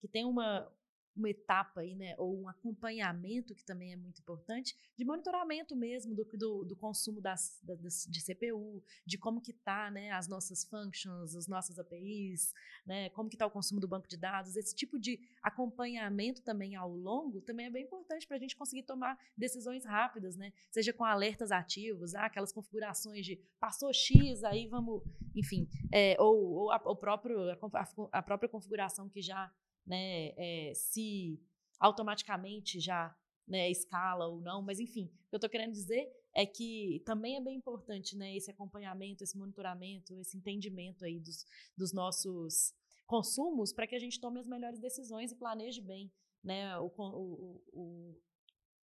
que 0.00 0.08
tem 0.08 0.24
uma 0.24 0.70
uma 1.16 1.30
etapa 1.30 1.80
aí, 1.80 1.94
né, 1.94 2.14
ou 2.18 2.42
um 2.42 2.48
acompanhamento 2.48 3.54
que 3.54 3.64
também 3.64 3.92
é 3.92 3.96
muito 3.96 4.20
importante, 4.20 4.76
de 4.96 5.04
monitoramento 5.04 5.74
mesmo 5.74 6.14
do, 6.14 6.24
do, 6.24 6.64
do 6.64 6.76
consumo 6.76 7.20
das, 7.20 7.58
das, 7.62 8.06
de 8.08 8.22
CPU, 8.22 8.82
de 9.04 9.16
como 9.16 9.40
que 9.40 9.52
tá, 9.52 9.90
né, 9.90 10.10
as 10.12 10.28
nossas 10.28 10.64
functions, 10.64 11.34
as 11.34 11.48
nossas 11.48 11.78
APIs, 11.78 12.52
né, 12.84 13.08
como 13.10 13.30
que 13.30 13.36
tá 13.36 13.46
o 13.46 13.50
consumo 13.50 13.80
do 13.80 13.88
banco 13.88 14.06
de 14.06 14.16
dados, 14.16 14.56
esse 14.56 14.74
tipo 14.74 14.98
de 14.98 15.18
acompanhamento 15.42 16.42
também 16.42 16.76
ao 16.76 16.90
longo 16.90 17.40
também 17.40 17.66
é 17.66 17.70
bem 17.70 17.84
importante 17.84 18.26
para 18.26 18.36
a 18.36 18.40
gente 18.40 18.56
conseguir 18.56 18.82
tomar 18.82 19.18
decisões 19.36 19.84
rápidas, 19.84 20.36
né, 20.36 20.52
seja 20.70 20.92
com 20.92 21.04
alertas 21.04 21.50
ativos, 21.50 22.14
ah, 22.14 22.26
aquelas 22.26 22.52
configurações 22.52 23.24
de 23.24 23.36
passou 23.58 23.92
X, 23.92 24.44
aí 24.44 24.66
vamos, 24.66 25.02
enfim, 25.34 25.68
é, 25.92 26.16
ou, 26.20 26.52
ou 26.52 26.70
a, 26.70 26.76
o 26.76 26.96
próprio, 26.96 27.50
a, 27.50 27.88
a 28.12 28.22
própria 28.22 28.48
configuração 28.48 29.08
que 29.08 29.22
já 29.22 29.50
né, 29.86 30.32
é, 30.36 30.72
se 30.74 31.40
automaticamente 31.78 32.80
já 32.80 33.14
né, 33.46 33.70
escala 33.70 34.26
ou 34.26 34.40
não, 34.40 34.60
mas 34.60 34.80
enfim, 34.80 35.04
o 35.04 35.28
que 35.28 35.34
eu 35.34 35.36
estou 35.36 35.50
querendo 35.50 35.72
dizer 35.72 36.10
é 36.34 36.44
que 36.44 37.02
também 37.06 37.36
é 37.36 37.40
bem 37.40 37.56
importante 37.56 38.16
né, 38.16 38.36
esse 38.36 38.50
acompanhamento, 38.50 39.22
esse 39.22 39.38
monitoramento, 39.38 40.18
esse 40.18 40.36
entendimento 40.36 41.04
aí 41.04 41.20
dos, 41.20 41.46
dos 41.76 41.92
nossos 41.92 42.74
consumos 43.06 43.72
para 43.72 43.86
que 43.86 43.94
a 43.94 43.98
gente 43.98 44.20
tome 44.20 44.40
as 44.40 44.46
melhores 44.46 44.80
decisões 44.80 45.30
e 45.30 45.36
planeje 45.36 45.80
bem 45.80 46.10
né, 46.42 46.78
o, 46.78 46.86
o, 46.86 47.62
o, 47.72 48.20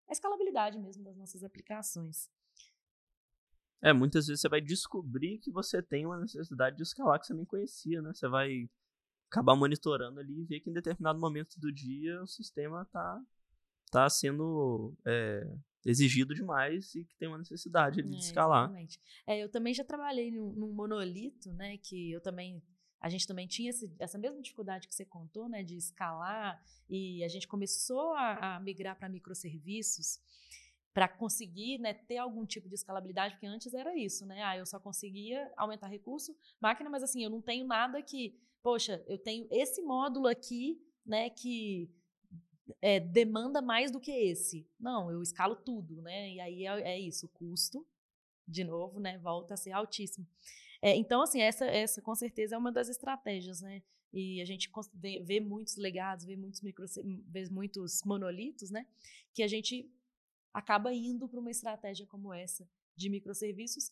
a 0.08 0.12
escalabilidade 0.12 0.78
mesmo 0.78 1.04
das 1.04 1.16
nossas 1.16 1.44
aplicações. 1.44 2.30
É, 3.82 3.92
muitas 3.92 4.28
vezes 4.28 4.42
você 4.42 4.50
vai 4.50 4.62
descobrir 4.62 5.40
que 5.40 5.52
você 5.52 5.82
tem 5.82 6.06
uma 6.06 6.20
necessidade 6.20 6.78
de 6.78 6.84
escalar 6.84 7.20
que 7.20 7.28
você 7.28 7.34
nem 7.34 7.46
conhecia, 7.46 8.02
né? 8.02 8.14
Você 8.14 8.30
vai 8.30 8.70
acabar 9.34 9.56
monitorando 9.56 10.20
ali 10.20 10.42
e 10.42 10.46
ver 10.46 10.60
que 10.60 10.70
em 10.70 10.74
determinado 10.74 11.20
momento 11.20 11.60
do 11.60 11.72
dia 11.72 12.22
o 12.22 12.28
sistema 12.28 12.86
tá, 12.86 13.20
tá 13.90 14.08
sendo 14.08 14.96
é, 15.06 15.52
exigido 15.84 16.36
demais 16.36 16.94
e 16.94 17.04
que 17.04 17.16
tem 17.18 17.28
uma 17.28 17.40
necessidade 17.40 18.00
ali 18.00 18.12
de 18.12 18.16
é, 18.18 18.20
escalar. 18.20 18.66
Exatamente. 18.66 19.02
É, 19.26 19.40
eu 19.40 19.50
também 19.50 19.74
já 19.74 19.84
trabalhei 19.84 20.30
num, 20.30 20.54
num, 20.54 20.72
monolito, 20.72 21.52
né, 21.54 21.78
que 21.78 22.12
eu 22.12 22.22
também 22.22 22.62
a 23.02 23.10
gente 23.10 23.28
também 23.28 23.46
tinha 23.46 23.70
esse, 23.70 23.94
essa 24.00 24.18
mesma 24.18 24.42
dificuldade 24.42 24.88
que 24.88 24.96
você 24.96 25.04
contou, 25.04 25.50
né, 25.50 25.62
de 25.62 25.76
escalar 25.76 26.64
e 26.90 27.22
a 27.22 27.28
gente 27.28 27.50
começou 27.50 28.14
a, 28.14 28.56
a 28.56 28.60
migrar 28.62 28.98
para 28.98 29.10
microserviços 29.10 30.22
para 30.94 31.10
conseguir 31.10 31.80
né, 31.80 31.94
ter 31.94 32.18
algum 32.18 32.46
tipo 32.46 32.70
de 32.70 32.76
escalabilidade, 32.76 33.34
porque 33.34 33.48
antes 33.48 33.74
era 33.74 33.98
isso, 33.98 34.26
né? 34.28 34.44
Ah, 34.44 34.56
eu 34.56 34.66
só 34.66 34.80
conseguia 34.80 35.52
aumentar 35.58 35.88
recurso, 35.88 36.38
máquina, 36.62 36.90
mas 36.90 37.02
assim, 37.02 37.24
eu 37.24 37.32
não 37.32 37.42
tenho 37.42 37.66
nada 37.66 38.02
que 38.02 38.40
poxa, 38.64 39.04
eu 39.08 39.18
tenho 39.18 39.48
esse 39.52 39.82
módulo 39.82 40.28
aqui, 40.28 40.82
né, 41.06 41.30
que 41.30 41.92
é, 42.82 43.00
demanda 43.00 43.62
mais 43.62 43.92
do 43.92 44.00
que 44.00 44.12
esse. 44.12 44.66
Não, 44.80 45.12
eu 45.12 45.22
escalo 45.22 45.56
tudo, 45.56 46.02
né? 46.02 46.32
E 46.32 46.40
aí 46.40 46.66
é, 46.66 46.94
é 46.94 47.00
isso, 47.00 47.26
o 47.26 47.30
custo, 47.30 47.86
de 48.48 48.64
novo, 48.64 49.00
né, 49.00 49.18
volta 49.20 49.54
a 49.54 49.58
ser 49.58 49.72
altíssimo. 49.72 50.26
É, 50.82 50.96
então, 50.96 51.22
assim, 51.22 51.42
essa, 51.42 51.66
essa 51.66 52.02
com 52.02 52.16
certeza 52.16 52.56
é 52.56 52.58
uma 52.58 52.72
das 52.72 52.90
estratégias, 52.90 53.62
né? 53.62 53.84
E 54.14 54.42
a 54.42 54.46
gente 54.46 54.70
vê, 54.94 55.22
vê 55.24 55.40
muitos 55.40 55.76
legados, 55.76 56.26
vê 56.26 56.36
muitos 56.38 56.62
micro, 56.62 56.86
vê 57.28 57.50
muitos 57.50 58.02
monolitos, 58.06 58.70
né? 58.70 58.86
Que 59.34 59.44
a 59.44 59.48
gente 59.48 59.92
acaba 60.54 60.94
indo 60.94 61.28
para 61.28 61.40
uma 61.40 61.50
estratégia 61.50 62.06
como 62.06 62.34
essa 62.34 62.70
de 62.96 63.10
microserviços, 63.10 63.92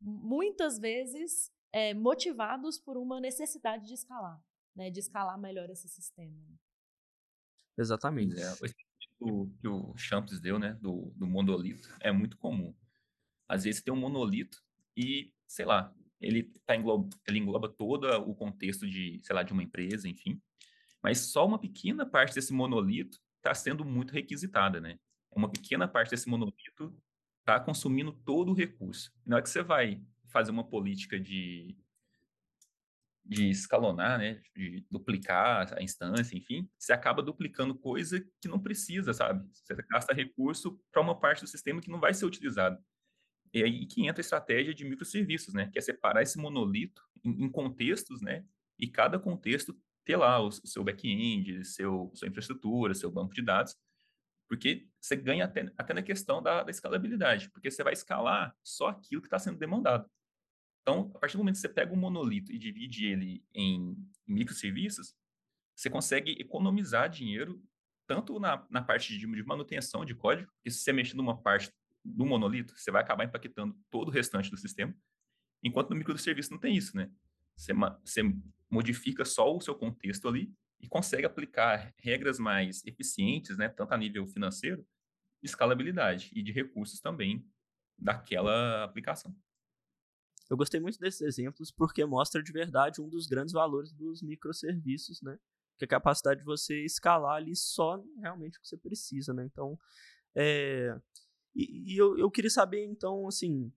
muitas 0.00 0.78
vezes 0.78 1.50
é, 1.74 1.92
motivados 1.92 2.78
por 2.78 2.96
uma 2.96 3.20
necessidade 3.20 3.88
de 3.88 3.94
escalar, 3.94 4.40
né, 4.76 4.90
de 4.90 5.00
escalar 5.00 5.36
melhor 5.36 5.68
esse 5.68 5.88
sistema. 5.88 6.40
Né? 6.46 6.54
Exatamente. 7.76 8.40
É, 8.40 8.52
o 8.52 8.64
exemplo 8.64 9.52
que 9.60 9.66
o 9.66 9.96
Champs 9.96 10.38
deu, 10.38 10.56
né, 10.56 10.74
do, 10.74 11.12
do 11.16 11.26
monolito, 11.26 11.92
é 11.98 12.12
muito 12.12 12.38
comum. 12.38 12.72
Às 13.48 13.64
vezes 13.64 13.82
tem 13.82 13.92
um 13.92 13.98
monolito 13.98 14.62
e, 14.96 15.34
sei 15.48 15.66
lá, 15.66 15.92
ele, 16.20 16.44
tá 16.64 16.76
engloba, 16.76 17.08
ele 17.26 17.40
engloba 17.40 17.68
todo 17.68 18.06
o 18.20 18.36
contexto 18.36 18.88
de, 18.88 19.20
sei 19.24 19.34
lá, 19.34 19.42
de 19.42 19.52
uma 19.52 19.62
empresa, 19.62 20.08
enfim, 20.08 20.40
mas 21.02 21.18
só 21.18 21.44
uma 21.44 21.58
pequena 21.58 22.06
parte 22.06 22.36
desse 22.36 22.52
monolito 22.52 23.18
está 23.38 23.52
sendo 23.52 23.84
muito 23.84 24.12
requisitada, 24.12 24.80
né? 24.80 24.96
Uma 25.28 25.50
pequena 25.50 25.88
parte 25.88 26.10
desse 26.10 26.28
monolito 26.28 26.96
está 27.40 27.58
consumindo 27.58 28.12
todo 28.12 28.52
o 28.52 28.54
recurso. 28.54 29.12
Na 29.26 29.36
hora 29.36 29.42
que 29.42 29.50
você 29.50 29.62
vai 29.62 30.00
fazer 30.34 30.50
uma 30.50 30.68
política 30.68 31.18
de, 31.18 31.78
de 33.24 33.50
escalonar, 33.50 34.18
né, 34.18 34.42
de 34.56 34.84
duplicar 34.90 35.72
a 35.78 35.80
instância, 35.80 36.36
enfim, 36.36 36.68
você 36.76 36.92
acaba 36.92 37.22
duplicando 37.22 37.72
coisa 37.72 38.20
que 38.40 38.48
não 38.48 38.58
precisa, 38.60 39.14
sabe? 39.14 39.48
Você 39.52 39.74
gasta 39.88 40.12
recurso 40.12 40.76
para 40.90 41.00
uma 41.00 41.18
parte 41.18 41.42
do 41.42 41.46
sistema 41.46 41.80
que 41.80 41.88
não 41.88 42.00
vai 42.00 42.12
ser 42.12 42.26
utilizado. 42.26 42.82
E 43.52 43.62
aí 43.62 43.86
que 43.86 44.04
entra 44.08 44.18
a 44.20 44.26
estratégia 44.26 44.74
de 44.74 44.84
microserviços, 44.84 45.54
né, 45.54 45.70
que 45.72 45.78
é 45.78 45.80
separar 45.80 46.20
esse 46.20 46.36
monolito 46.36 47.00
em, 47.22 47.44
em 47.44 47.48
contextos, 47.48 48.20
né, 48.20 48.44
e 48.76 48.88
cada 48.88 49.20
contexto 49.20 49.72
ter 50.04 50.16
lá 50.16 50.40
o, 50.40 50.48
o 50.48 50.66
seu 50.66 50.82
back-end, 50.82 51.64
seu, 51.64 52.10
sua 52.12 52.26
infraestrutura, 52.26 52.92
seu 52.92 53.08
banco 53.08 53.32
de 53.32 53.40
dados, 53.40 53.76
porque 54.48 54.86
você 55.00 55.16
ganha 55.16 55.44
até, 55.44 55.72
até 55.78 55.94
na 55.94 56.02
questão 56.02 56.42
da, 56.42 56.64
da 56.64 56.70
escalabilidade, 56.70 57.50
porque 57.50 57.70
você 57.70 57.82
vai 57.82 57.92
escalar 57.92 58.54
só 58.62 58.88
aquilo 58.88 59.22
que 59.22 59.28
está 59.28 59.38
sendo 59.38 59.58
demandado. 59.58 60.08
Então, 60.84 61.10
a 61.14 61.18
partir 61.18 61.36
do 61.36 61.38
momento 61.38 61.54
que 61.54 61.62
você 61.62 61.68
pega 61.68 61.94
um 61.94 61.96
monolito 61.96 62.52
e 62.52 62.58
divide 62.58 63.06
ele 63.06 63.42
em 63.54 63.96
microserviços, 64.26 65.14
você 65.74 65.88
consegue 65.88 66.32
economizar 66.38 67.08
dinheiro 67.08 67.58
tanto 68.06 68.38
na, 68.38 68.66
na 68.68 68.82
parte 68.82 69.18
de, 69.18 69.26
de 69.26 69.42
manutenção 69.44 70.04
de 70.04 70.14
código, 70.14 70.52
que 70.62 70.70
se 70.70 70.80
você 70.80 70.92
mexer 70.92 71.16
numa 71.16 71.40
parte 71.40 71.72
do 72.04 72.26
monolito, 72.26 72.74
você 72.76 72.90
vai 72.90 73.00
acabar 73.00 73.24
impactando 73.24 73.74
todo 73.90 74.08
o 74.08 74.10
restante 74.10 74.50
do 74.50 74.58
sistema, 74.58 74.94
enquanto 75.62 75.88
no 75.88 75.96
microserviço 75.96 76.50
não 76.50 76.58
tem 76.58 76.76
isso, 76.76 76.94
né? 76.94 77.10
Você, 77.56 77.72
você 78.04 78.22
modifica 78.70 79.24
só 79.24 79.56
o 79.56 79.60
seu 79.62 79.74
contexto 79.74 80.28
ali 80.28 80.52
e 80.80 80.86
consegue 80.86 81.24
aplicar 81.24 81.94
regras 81.98 82.38
mais 82.38 82.84
eficientes, 82.84 83.56
né, 83.56 83.70
tanto 83.70 83.94
a 83.94 83.96
nível 83.96 84.26
financeiro, 84.26 84.86
de 85.42 85.48
escalabilidade 85.48 86.30
e 86.34 86.42
de 86.42 86.52
recursos 86.52 87.00
também 87.00 87.46
daquela 87.98 88.84
aplicação. 88.84 89.34
Eu 90.50 90.56
gostei 90.56 90.80
muito 90.80 90.98
desses 90.98 91.20
exemplos 91.22 91.70
porque 91.70 92.04
mostra 92.04 92.42
de 92.42 92.52
verdade 92.52 93.00
um 93.00 93.08
dos 93.08 93.26
grandes 93.26 93.52
valores 93.52 93.92
dos 93.92 94.22
microserviços, 94.22 95.22
né? 95.22 95.38
Que 95.78 95.84
é 95.84 95.86
a 95.86 95.88
capacidade 95.88 96.40
de 96.40 96.46
você 96.46 96.84
escalar 96.84 97.36
ali 97.36 97.56
só 97.56 98.02
realmente 98.20 98.58
o 98.58 98.60
que 98.60 98.68
você 98.68 98.76
precisa, 98.76 99.32
né? 99.32 99.44
Então, 99.44 99.78
é... 100.34 100.96
e, 101.54 101.94
e 101.94 101.96
eu, 101.96 102.18
eu 102.18 102.30
queria 102.30 102.50
saber, 102.50 102.84
então, 102.84 103.26
assim, 103.26 103.72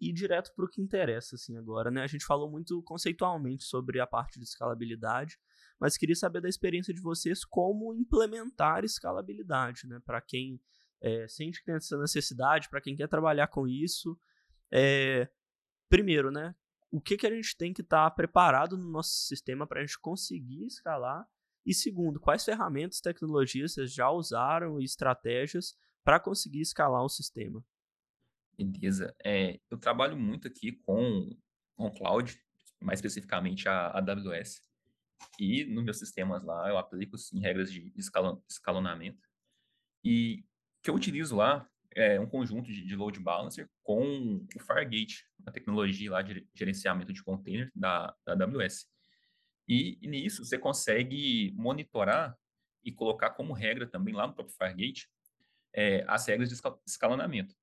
ir 0.00 0.12
direto 0.12 0.52
para 0.54 0.64
o 0.64 0.68
que 0.68 0.82
interessa, 0.82 1.36
assim, 1.36 1.56
agora, 1.56 1.90
né? 1.90 2.02
A 2.02 2.06
gente 2.08 2.24
falou 2.24 2.50
muito 2.50 2.82
conceitualmente 2.82 3.62
sobre 3.64 4.00
a 4.00 4.06
parte 4.06 4.38
de 4.38 4.44
escalabilidade, 4.44 5.38
mas 5.78 5.96
queria 5.96 6.16
saber 6.16 6.40
da 6.40 6.48
experiência 6.48 6.92
de 6.92 7.00
vocês 7.00 7.44
como 7.44 7.94
implementar 7.94 8.84
escalabilidade, 8.84 9.86
né? 9.86 10.00
Para 10.04 10.20
quem 10.20 10.60
é, 11.00 11.26
sente 11.28 11.60
que 11.60 11.66
tem 11.66 11.76
essa 11.76 11.96
necessidade, 11.96 12.68
para 12.68 12.80
quem 12.80 12.96
quer 12.96 13.08
trabalhar 13.08 13.46
com 13.46 13.66
isso. 13.68 14.18
É, 14.72 15.28
primeiro, 15.92 16.30
né? 16.30 16.54
O 16.90 17.02
que, 17.02 17.18
que 17.18 17.26
a 17.26 17.30
gente 17.30 17.54
tem 17.54 17.74
que 17.74 17.82
estar 17.82 18.08
tá 18.08 18.10
preparado 18.10 18.78
no 18.78 18.88
nosso 18.88 19.10
sistema 19.26 19.66
para 19.66 19.80
a 19.80 19.84
gente 19.84 20.00
conseguir 20.00 20.64
escalar? 20.64 21.28
E 21.66 21.74
segundo, 21.74 22.18
quais 22.18 22.42
ferramentas, 22.46 23.02
tecnologias 23.02 23.74
vocês 23.74 23.92
já 23.92 24.10
usaram 24.10 24.80
e 24.80 24.84
estratégias 24.84 25.76
para 26.02 26.18
conseguir 26.18 26.62
escalar 26.62 27.04
o 27.04 27.10
sistema? 27.10 27.62
Beleza. 28.56 29.14
É, 29.22 29.60
eu 29.70 29.76
trabalho 29.76 30.16
muito 30.16 30.48
aqui 30.48 30.72
com, 30.72 31.28
com 31.76 31.90
cloud, 31.90 32.40
mais 32.80 32.98
especificamente 32.98 33.68
a 33.68 33.98
AWS. 33.98 34.62
E 35.38 35.66
nos 35.66 35.84
meus 35.84 35.98
sistemas 35.98 36.42
lá 36.42 36.70
eu 36.70 36.78
aplico 36.78 37.18
sim 37.18 37.38
regras 37.38 37.70
de 37.70 37.92
escalonamento. 38.48 39.28
E 40.02 40.40
o 40.78 40.82
que 40.84 40.90
eu 40.90 40.94
utilizo 40.94 41.36
lá 41.36 41.70
é 41.94 42.20
um 42.20 42.26
conjunto 42.26 42.70
de, 42.70 42.84
de 42.84 42.96
load 42.96 43.18
balancer 43.20 43.68
com 43.82 44.44
o 44.54 44.60
Fargate, 44.60 45.26
a 45.46 45.50
tecnologia 45.50 46.10
lá 46.10 46.22
de 46.22 46.46
gerenciamento 46.54 47.12
de 47.12 47.22
container 47.22 47.70
da, 47.74 48.14
da 48.24 48.32
AWS. 48.32 48.86
E, 49.68 49.98
e 50.02 50.08
nisso 50.08 50.44
você 50.44 50.58
consegue 50.58 51.52
monitorar 51.54 52.36
e 52.84 52.90
colocar 52.90 53.30
como 53.30 53.52
regra 53.52 53.86
também 53.86 54.14
lá 54.14 54.26
no 54.26 54.34
próprio 54.34 54.56
Fargate 54.56 55.08
é, 55.74 56.04
as 56.06 56.26
regras 56.26 56.48
de 56.48 56.60
escalonamento. 56.86 57.54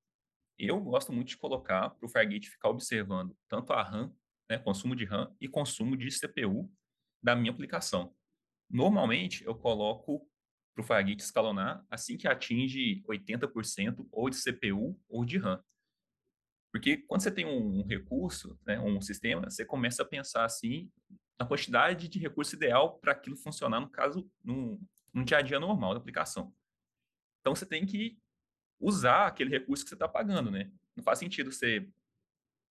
Eu 0.57 0.79
gosto 0.81 1.13
muito 1.13 1.29
de 1.29 1.37
colocar 1.37 1.89
para 1.91 2.05
o 2.05 2.09
Fargate 2.09 2.49
ficar 2.49 2.69
observando 2.69 3.35
tanto 3.47 3.71
a 3.71 3.81
RAM, 3.81 4.13
né, 4.49 4.57
consumo 4.57 4.95
de 4.95 5.05
RAM 5.05 5.33
e 5.39 5.47
consumo 5.47 5.95
de 5.95 6.09
CPU 6.09 6.71
da 7.21 7.35
minha 7.35 7.51
aplicação. 7.51 8.13
Normalmente, 8.69 9.43
eu 9.45 9.55
coloco 9.55 10.28
para 10.79 10.83
o 10.83 10.87
Fargate 10.87 11.23
escalonar 11.23 11.85
assim 11.89 12.17
que 12.17 12.27
atinge 12.27 13.03
80% 13.03 14.07
ou 14.11 14.29
de 14.29 14.37
CPU 14.41 14.99
ou 15.09 15.25
de 15.25 15.37
RAM. 15.37 15.61
Porque 16.71 16.97
quando 16.97 17.21
você 17.21 17.31
tem 17.31 17.45
um, 17.45 17.83
recurso, 17.85 18.57
né, 18.65 18.79
um 18.79 19.01
sistema, 19.01 19.49
você 19.49 19.65
começa 19.65 20.03
a 20.03 20.05
pensar 20.05 20.45
assim 20.45 20.89
na 21.39 21.45
quantidade 21.45 22.07
de 22.07 22.19
recurso 22.19 22.55
ideal 22.55 22.97
para 22.99 23.11
aquilo 23.11 23.35
funcionar, 23.35 23.79
no 23.79 23.89
caso, 23.89 24.29
num 24.43 24.79
dia 25.25 25.37
a 25.37 25.41
dia 25.41 25.59
normal 25.59 25.93
da 25.93 25.99
aplicação. 25.99 26.53
Então, 27.39 27.55
você 27.55 27.65
tem 27.65 27.85
que 27.85 28.19
usar 28.79 29.27
aquele 29.27 29.49
recurso 29.49 29.83
que 29.83 29.89
você 29.89 29.95
está 29.95 30.07
pagando, 30.07 30.51
né? 30.51 30.71
Não 30.95 31.03
faz 31.03 31.17
sentido 31.17 31.51
você 31.51 31.89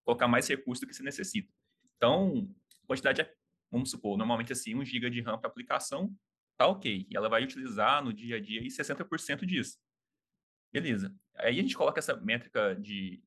colocar 0.05 0.29
mais 0.29 0.47
recurso 0.47 0.83
do 0.83 0.87
que 0.87 0.95
você 0.95 1.03
necessita. 1.03 1.53
Então, 1.97 2.49
quantidade 2.87 3.23
é 3.23 3.35
vamos 3.71 3.91
supor, 3.91 4.17
normalmente 4.17 4.53
assim, 4.53 4.75
1 4.75 4.85
GB 4.85 5.11
de 5.11 5.21
RAM 5.21 5.39
para 5.39 5.49
aplicação, 5.49 6.15
tá 6.59 6.67
ok. 6.67 7.07
E 7.09 7.17
ela 7.17 7.29
vai 7.29 7.43
utilizar 7.43 8.05
no 8.05 8.13
dia 8.13 8.37
a 8.37 8.41
dia 8.41 8.61
aí 8.61 8.69
60% 8.69 9.47
disso. 9.47 9.79
Beleza. 10.73 11.15
Aí 11.37 11.59
a 11.59 11.63
gente 11.63 11.77
coloca 11.77 11.99
essa 11.99 12.15
métrica 12.17 12.75
de 12.75 13.23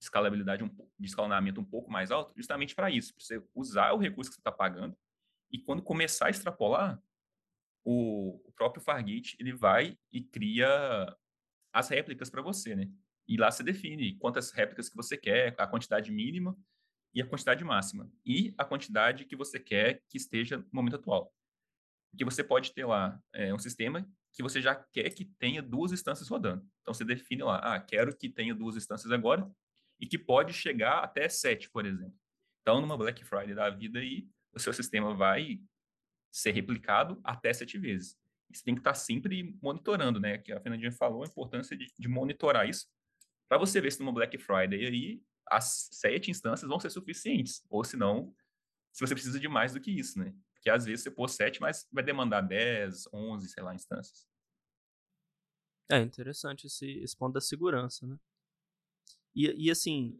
escalabilidade, 0.00 0.62
um, 0.62 0.68
de 0.98 1.06
escalonamento 1.06 1.60
um 1.60 1.64
pouco 1.64 1.90
mais 1.90 2.10
alto, 2.10 2.34
justamente 2.36 2.74
para 2.74 2.90
isso, 2.90 3.14
para 3.14 3.24
você 3.24 3.42
usar 3.54 3.92
o 3.92 3.98
recurso 3.98 4.30
que 4.30 4.34
você 4.34 4.40
está 4.40 4.52
pagando 4.52 4.94
e 5.54 5.58
quando 5.58 5.82
começar 5.82 6.26
a 6.26 6.30
extrapolar, 6.30 7.00
o, 7.84 8.40
o 8.44 8.52
próprio 8.52 8.82
Fargate 8.82 9.36
ele 9.38 9.52
vai 9.52 9.96
e 10.10 10.20
cria 10.20 10.66
as 11.72 11.88
réplicas 11.88 12.28
para 12.28 12.42
você, 12.42 12.74
né? 12.74 12.90
E 13.28 13.36
lá 13.36 13.50
você 13.50 13.62
define 13.62 14.16
quantas 14.16 14.50
réplicas 14.50 14.88
que 14.88 14.96
você 14.96 15.16
quer, 15.16 15.54
a 15.56 15.66
quantidade 15.66 16.10
mínima 16.10 16.58
e 17.14 17.22
a 17.22 17.26
quantidade 17.26 17.62
máxima, 17.62 18.10
e 18.26 18.52
a 18.58 18.64
quantidade 18.64 19.24
que 19.24 19.36
você 19.36 19.60
quer 19.60 20.02
que 20.08 20.16
esteja 20.16 20.58
no 20.58 20.66
momento 20.72 20.96
atual. 20.96 21.32
Porque 22.14 22.24
você 22.24 22.44
pode 22.44 22.72
ter 22.72 22.86
lá 22.86 23.20
é, 23.32 23.52
um 23.52 23.58
sistema 23.58 24.08
que 24.32 24.42
você 24.42 24.62
já 24.62 24.74
quer 24.74 25.10
que 25.10 25.24
tenha 25.24 25.60
duas 25.60 25.92
instâncias 25.92 26.28
rodando. 26.28 26.64
Então 26.80 26.94
você 26.94 27.04
define 27.04 27.42
lá, 27.42 27.58
ah, 27.58 27.80
quero 27.80 28.16
que 28.16 28.28
tenha 28.28 28.54
duas 28.54 28.76
instâncias 28.76 29.10
agora 29.10 29.50
e 30.00 30.06
que 30.06 30.16
pode 30.16 30.52
chegar 30.52 31.00
até 31.00 31.28
sete, 31.28 31.68
por 31.70 31.84
exemplo. 31.84 32.14
Então, 32.62 32.80
numa 32.80 32.96
Black 32.96 33.24
Friday 33.24 33.54
da 33.54 33.68
vida 33.68 33.98
aí, 33.98 34.26
o 34.52 34.58
seu 34.58 34.72
sistema 34.72 35.14
vai 35.14 35.60
ser 36.32 36.52
replicado 36.52 37.20
até 37.22 37.52
sete 37.52 37.78
vezes. 37.78 38.16
Você 38.52 38.64
tem 38.64 38.74
que 38.74 38.80
estar 38.80 38.94
sempre 38.94 39.56
monitorando, 39.60 40.20
né? 40.20 40.38
Que 40.38 40.52
a 40.52 40.60
Fernandinha 40.60 40.92
falou 40.92 41.24
a 41.24 41.26
importância 41.26 41.76
de, 41.76 41.92
de 41.98 42.08
monitorar 42.08 42.68
isso 42.68 42.86
para 43.48 43.58
você 43.58 43.80
ver 43.80 43.92
se 43.92 44.00
numa 44.00 44.12
Black 44.12 44.38
Friday 44.38 44.86
aí 44.86 45.22
as 45.48 45.88
sete 45.92 46.30
instâncias 46.30 46.68
vão 46.68 46.78
ser 46.78 46.90
suficientes. 46.90 47.64
Ou 47.68 47.84
se 47.84 47.96
não, 47.96 48.32
se 48.92 49.04
você 49.04 49.14
precisa 49.14 49.40
de 49.40 49.48
mais 49.48 49.72
do 49.72 49.80
que 49.80 49.90
isso, 49.90 50.18
né? 50.18 50.32
Porque 50.64 50.70
às 50.70 50.86
vezes 50.86 51.02
você 51.02 51.10
pôs 51.10 51.32
sete, 51.32 51.60
mas 51.60 51.86
vai 51.92 52.02
demandar 52.02 52.40
10, 52.40 53.08
11, 53.12 53.48
sei 53.50 53.62
lá, 53.62 53.74
instâncias. 53.74 54.26
É 55.92 56.00
interessante 56.00 56.66
esse, 56.66 56.90
esse 57.00 57.14
ponto 57.14 57.34
da 57.34 57.40
segurança, 57.42 58.06
né? 58.06 58.18
E, 59.34 59.66
e 59.66 59.70
assim, 59.70 60.18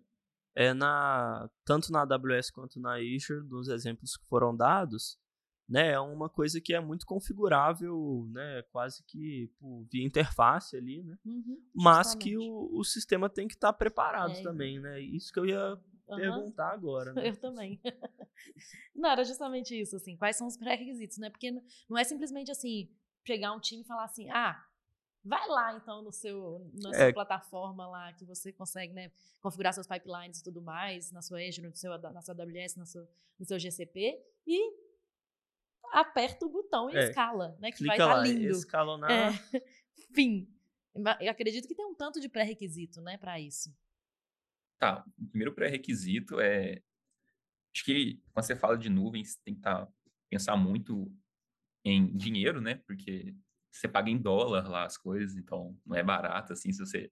é 0.54 0.74
na, 0.74 1.48
tanto 1.64 1.90
na 1.90 2.02
AWS 2.02 2.50
quanto 2.50 2.78
na 2.78 2.96
Azure, 2.96 3.42
dos 3.48 3.68
exemplos 3.68 4.18
que 4.18 4.26
foram 4.26 4.54
dados, 4.54 5.18
né, 5.66 5.92
é 5.92 5.98
uma 5.98 6.28
coisa 6.28 6.60
que 6.60 6.74
é 6.74 6.80
muito 6.80 7.06
configurável, 7.06 8.28
né, 8.30 8.62
quase 8.70 9.02
que 9.04 9.50
por, 9.58 9.86
via 9.90 10.04
interface 10.04 10.76
ali, 10.76 11.02
né, 11.02 11.16
uhum, 11.24 11.58
mas 11.74 12.14
que 12.14 12.36
o, 12.36 12.68
o 12.78 12.84
sistema 12.84 13.30
tem 13.30 13.48
que 13.48 13.54
estar 13.54 13.72
tá 13.72 13.78
preparado 13.78 14.32
é. 14.32 14.42
também, 14.42 14.78
né, 14.78 15.00
isso 15.00 15.32
que 15.32 15.40
eu 15.40 15.46
ia 15.46 15.80
uhum. 16.08 16.16
perguntar 16.16 16.70
agora. 16.70 17.12
Né? 17.12 17.28
Eu 17.30 17.36
também. 17.36 17.80
não, 18.94 19.10
era 19.10 19.24
justamente 19.24 19.78
isso, 19.78 19.96
assim, 19.96 20.16
quais 20.16 20.36
são 20.36 20.46
os 20.46 20.56
pré-requisitos, 20.56 21.18
né, 21.18 21.30
porque 21.30 21.50
não 21.88 21.98
é 21.98 22.04
simplesmente 22.04 22.50
assim, 22.50 22.90
pegar 23.24 23.52
um 23.52 23.60
time 23.60 23.82
e 23.82 23.86
falar 23.86 24.04
assim, 24.04 24.28
ah, 24.30 24.64
vai 25.24 25.48
lá 25.48 25.76
então 25.76 26.02
no 26.02 26.12
seu, 26.12 26.70
na 26.74 26.92
sua 26.92 27.04
é. 27.04 27.12
plataforma 27.12 27.86
lá 27.86 28.12
que 28.12 28.24
você 28.24 28.52
consegue, 28.52 28.92
né, 28.92 29.10
configurar 29.40 29.72
seus 29.72 29.86
pipelines 29.86 30.40
e 30.40 30.44
tudo 30.44 30.60
mais, 30.60 31.10
na 31.10 31.22
sua 31.22 31.38
Azure, 31.40 31.66
no 31.66 31.76
seu, 31.76 31.96
na 31.98 32.20
sua 32.20 32.34
AWS, 32.34 32.76
no 32.76 32.86
seu, 32.86 33.08
no 33.38 33.46
seu 33.46 33.58
GCP, 33.58 34.22
e 34.46 34.84
aperta 35.92 36.44
o 36.44 36.50
botão 36.50 36.90
e 36.90 36.96
é, 36.96 37.08
escala, 37.08 37.56
né? 37.60 37.70
Que 37.70 37.84
vai 37.86 37.96
estar 37.96 38.14
tá 38.14 38.20
lindo. 38.20 38.50
Escalonar. 38.50 39.10
É, 39.10 39.30
fim. 40.14 40.48
Eu 41.20 41.30
acredito 41.30 41.66
que 41.66 41.74
tem 41.74 41.86
um 41.86 41.94
tanto 41.94 42.20
de 42.20 42.28
pré-requisito, 42.28 43.00
né, 43.00 43.16
para 43.16 43.40
isso. 43.40 43.74
Tá, 44.84 45.02
o 45.18 45.26
primeiro 45.28 45.54
pré-requisito 45.54 46.38
é 46.38 46.82
acho 47.74 47.86
que 47.86 48.20
quando 48.34 48.44
você 48.44 48.54
fala 48.54 48.76
de 48.76 48.90
nuvens, 48.90 49.38
tem 49.42 49.54
que 49.54 49.62
tá, 49.62 49.88
pensar 50.28 50.58
muito 50.58 51.10
em 51.82 52.14
dinheiro, 52.14 52.60
né? 52.60 52.82
Porque 52.86 53.34
você 53.72 53.88
paga 53.88 54.10
em 54.10 54.18
dólar 54.18 54.68
lá 54.68 54.84
as 54.84 54.98
coisas, 54.98 55.38
então 55.38 55.74
não 55.86 55.96
é 55.96 56.02
barato 56.02 56.52
assim, 56.52 56.70
se 56.70 56.80
você, 56.80 57.10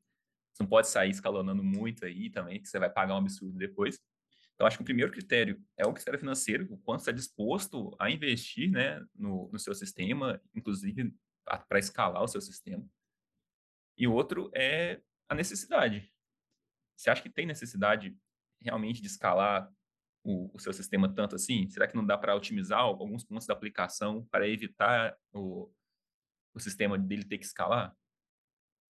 você 0.53 0.63
não 0.63 0.69
pode 0.69 0.87
sair 0.89 1.09
escalonando 1.13 1.65
muito 1.65 2.05
aí 2.05 2.29
também, 2.29 2.61
que 2.61 2.69
você 2.69 2.79
vai 2.79 2.91
pagar 2.91 3.15
um 3.15 3.21
absurdo 3.21 3.57
depois. 3.57 3.99
Então, 4.55 4.67
acho 4.67 4.77
que 4.77 4.83
o 4.83 4.85
primeiro 4.85 5.11
critério 5.11 5.59
é 5.79 5.87
o 5.87 5.95
critério 5.95 6.21
financeiro, 6.21 6.71
o 6.71 6.77
quanto 6.77 7.01
está 7.01 7.11
disposto 7.11 7.97
a 7.99 8.11
investir 8.11 8.71
né, 8.71 9.03
no, 9.15 9.49
no 9.51 9.59
seu 9.59 9.75
sistema, 9.75 10.39
inclusive 10.55 11.11
para 11.71 11.79
escalar 11.79 12.23
o 12.23 12.29
seu 12.29 12.43
sistema. 12.43 12.87
E 13.97 14.07
outro 14.07 14.51
é 14.55 15.01
a 15.27 15.35
necessidade. 15.35 16.13
Você 17.03 17.11
acha 17.11 17.23
que 17.23 17.29
tem 17.29 17.45
necessidade 17.45 18.17
realmente 18.61 19.03
de 19.03 19.09
escalar 19.09 19.69
o, 20.23 20.55
o 20.55 20.59
seu 20.61 20.73
sistema 20.73 21.13
tanto 21.13 21.35
assim? 21.35 21.69
Será 21.69 21.89
que 21.89 21.97
não 21.97 22.07
dá 22.07 22.17
para 22.17 22.37
otimizar 22.37 22.79
alguns 22.79 23.25
pontos 23.25 23.45
da 23.45 23.55
aplicação 23.55 24.25
para 24.27 24.49
evitar 24.49 25.19
o, 25.33 25.69
o 26.55 26.61
sistema 26.61 26.97
dele 26.97 27.25
ter 27.25 27.39
que 27.39 27.45
escalar? 27.45 27.93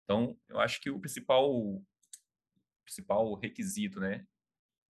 Então, 0.05 0.39
eu 0.47 0.57
acho 0.57 0.79
que 0.79 0.89
o 0.89 1.01
principal, 1.01 1.83
principal 2.85 3.33
requisito, 3.33 3.99
né, 3.99 4.25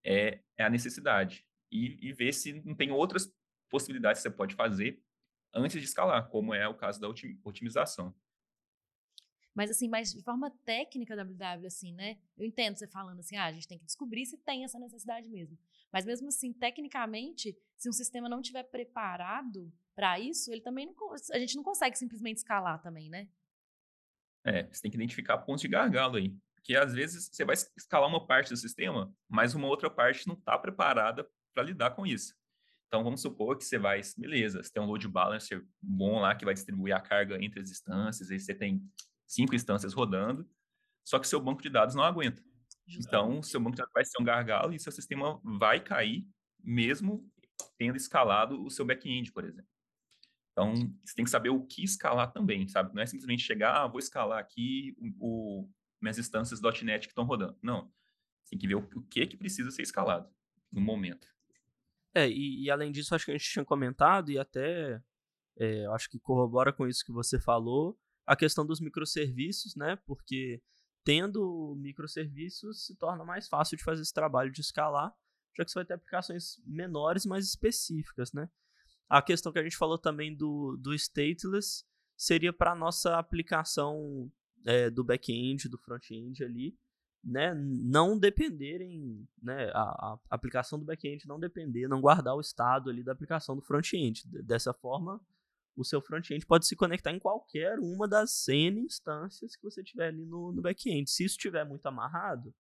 é, 0.05 0.43
é 0.55 0.63
a 0.63 0.69
necessidade. 0.69 1.43
E, 1.71 1.97
e 2.07 2.13
ver 2.13 2.31
se 2.31 2.61
não 2.61 2.75
tem 2.75 2.91
outras 2.91 3.33
possibilidades 3.67 4.21
que 4.21 4.29
você 4.29 4.35
pode 4.35 4.53
fazer 4.53 5.01
antes 5.55 5.81
de 5.81 5.87
escalar, 5.87 6.29
como 6.29 6.53
é 6.53 6.67
o 6.67 6.77
caso 6.77 7.01
da 7.01 7.07
otimização. 7.43 8.15
Mas 9.57 9.71
assim, 9.71 9.89
mas 9.89 10.13
de 10.13 10.21
forma 10.21 10.51
técnica 10.63 11.15
da 11.15 11.23
WW, 11.23 11.65
assim, 11.65 11.91
né? 11.91 12.19
Eu 12.37 12.45
entendo 12.45 12.77
você 12.77 12.85
falando 12.85 13.17
assim, 13.21 13.37
ah, 13.37 13.45
a 13.45 13.51
gente 13.51 13.67
tem 13.67 13.79
que 13.79 13.85
descobrir 13.85 14.23
se 14.23 14.37
tem 14.37 14.63
essa 14.63 14.77
necessidade 14.77 15.27
mesmo. 15.27 15.57
Mas 15.91 16.05
mesmo 16.05 16.27
assim, 16.27 16.53
tecnicamente, 16.53 17.57
se 17.75 17.89
um 17.89 17.91
sistema 17.91 18.29
não 18.29 18.39
estiver 18.39 18.61
preparado 18.61 19.73
para 19.95 20.19
isso, 20.19 20.51
ele 20.51 20.61
também 20.61 20.85
não, 20.85 20.95
a 21.33 21.39
gente 21.39 21.55
não 21.55 21.63
consegue 21.63 21.97
simplesmente 21.97 22.37
escalar 22.37 22.79
também, 22.83 23.09
né? 23.09 23.27
É, 24.45 24.67
você 24.67 24.83
tem 24.83 24.91
que 24.91 24.97
identificar 24.97 25.39
pontos 25.39 25.63
de 25.63 25.67
gargalo 25.67 26.17
aí. 26.17 26.31
Porque 26.53 26.75
às 26.75 26.93
vezes 26.93 27.27
você 27.31 27.43
vai 27.43 27.55
escalar 27.55 28.07
uma 28.07 28.27
parte 28.27 28.51
do 28.51 28.57
sistema, 28.57 29.11
mas 29.27 29.55
uma 29.55 29.67
outra 29.67 29.89
parte 29.89 30.27
não 30.27 30.35
está 30.35 30.55
preparada 30.55 31.27
para 31.55 31.63
lidar 31.63 31.95
com 31.95 32.05
isso. 32.05 32.35
Então 32.85 33.03
vamos 33.03 33.21
supor 33.21 33.57
que 33.57 33.65
você 33.65 33.79
vai, 33.79 34.01
beleza, 34.15 34.61
você 34.61 34.71
tem 34.71 34.83
um 34.83 34.85
load 34.85 35.07
balancer 35.07 35.65
bom 35.81 36.19
lá 36.19 36.35
que 36.35 36.45
vai 36.45 36.53
distribuir 36.53 36.95
a 36.95 37.01
carga 37.01 37.43
entre 37.43 37.59
as 37.59 37.71
instâncias, 37.71 38.29
aí 38.29 38.39
você 38.39 38.53
tem 38.53 38.81
cinco 39.27 39.53
instâncias 39.53 39.93
rodando, 39.93 40.49
só 41.03 41.19
que 41.19 41.27
seu 41.27 41.39
banco 41.39 41.61
de 41.61 41.69
dados 41.69 41.93
não 41.93 42.03
aguenta. 42.03 42.41
Então, 42.87 43.43
seu 43.43 43.59
banco 43.59 43.75
de 43.75 43.77
dados 43.77 43.93
vai 43.93 44.05
ser 44.05 44.21
um 44.21 44.25
gargalo 44.25 44.73
e 44.73 44.79
seu 44.79 44.91
sistema 44.91 45.39
vai 45.43 45.79
cair, 45.79 46.25
mesmo 46.63 47.29
tendo 47.77 47.97
escalado 47.97 48.63
o 48.63 48.69
seu 48.69 48.85
back-end, 48.85 49.31
por 49.31 49.43
exemplo. 49.43 49.69
Então, 50.51 50.73
você 51.05 51.13
tem 51.13 51.23
que 51.25 51.29
saber 51.29 51.49
o 51.49 51.65
que 51.65 51.83
escalar 51.83 52.31
também, 52.31 52.67
sabe? 52.67 52.93
Não 52.95 53.01
é 53.01 53.05
simplesmente 53.05 53.43
chegar, 53.43 53.83
ah, 53.83 53.87
vou 53.87 53.99
escalar 53.99 54.39
aqui 54.39 54.95
o, 55.19 55.61
o 55.63 55.69
minhas 56.01 56.17
instâncias 56.17 56.61
.NET 56.81 57.07
que 57.07 57.11
estão 57.11 57.25
rodando. 57.25 57.57
Não. 57.61 57.91
Você 58.43 58.51
tem 58.51 58.59
que 58.59 58.67
ver 58.67 58.75
o, 58.75 58.79
o 58.79 59.01
que 59.03 59.27
que 59.27 59.37
precisa 59.37 59.69
ser 59.69 59.81
escalado 59.81 60.29
no 60.71 60.81
momento. 60.81 61.27
É, 62.13 62.27
e, 62.27 62.63
e, 62.63 62.71
além 62.71 62.91
disso, 62.91 63.13
acho 63.13 63.25
que 63.25 63.31
a 63.31 63.37
gente 63.37 63.51
tinha 63.51 63.65
comentado, 63.65 64.31
e 64.31 64.39
até 64.39 65.01
é, 65.57 65.85
acho 65.87 66.09
que 66.09 66.19
corrobora 66.19 66.73
com 66.73 66.87
isso 66.87 67.05
que 67.05 67.11
você 67.11 67.39
falou, 67.39 67.95
a 68.27 68.35
questão 68.35 68.65
dos 68.65 68.81
microserviços, 68.81 69.75
né? 69.75 69.95
Porque 70.05 70.61
tendo 71.03 71.75
microserviços 71.77 72.85
se 72.85 72.95
torna 72.97 73.23
mais 73.23 73.47
fácil 73.47 73.77
de 73.77 73.83
fazer 73.83 74.01
esse 74.01 74.13
trabalho 74.13 74.51
de 74.51 74.59
escalar, 74.59 75.15
já 75.57 75.63
que 75.63 75.71
você 75.71 75.79
vai 75.79 75.85
ter 75.85 75.93
aplicações 75.93 76.61
menores, 76.65 77.25
mais 77.25 77.45
específicas, 77.47 78.33
né? 78.33 78.49
A 79.09 79.21
questão 79.21 79.53
que 79.53 79.59
a 79.59 79.63
gente 79.63 79.77
falou 79.77 79.97
também 79.97 80.35
do, 80.35 80.75
do 80.77 80.93
stateless 80.93 81.85
seria 82.17 82.51
para 82.51 82.75
nossa 82.75 83.17
aplicação 83.17 84.29
é, 84.65 84.89
do 84.89 85.03
back-end, 85.03 85.69
do 85.69 85.77
front-end 85.77 86.43
ali, 86.43 86.77
né, 87.23 87.53
não 87.55 88.17
dependerem, 88.17 89.27
né, 89.41 89.69
a, 89.73 89.81
a 89.81 90.19
aplicação 90.29 90.77
do 90.77 90.85
back-end 90.85 91.27
não 91.27 91.39
depender, 91.39 91.87
não 91.87 92.01
guardar 92.01 92.35
o 92.35 92.41
estado 92.41 92.89
ali 92.89 93.03
da 93.03 93.11
aplicação 93.11 93.55
do 93.55 93.61
front-end. 93.61 94.27
Dessa 94.43 94.73
forma, 94.73 95.21
o 95.77 95.85
seu 95.85 96.01
front-end 96.01 96.45
pode 96.45 96.65
se 96.65 96.75
conectar 96.75 97.11
em 97.11 97.19
qualquer 97.19 97.77
uma 97.79 98.07
das 98.07 98.47
N 98.47 98.81
instâncias 98.81 99.55
que 99.55 99.63
você 99.63 99.83
tiver 99.83 100.07
ali 100.07 100.25
no, 100.25 100.51
no 100.51 100.61
back-end. 100.61 101.09
Se 101.09 101.23
isso 101.23 101.35
estiver 101.35 101.63
muito 101.63 101.85
amarrado, 101.85 102.53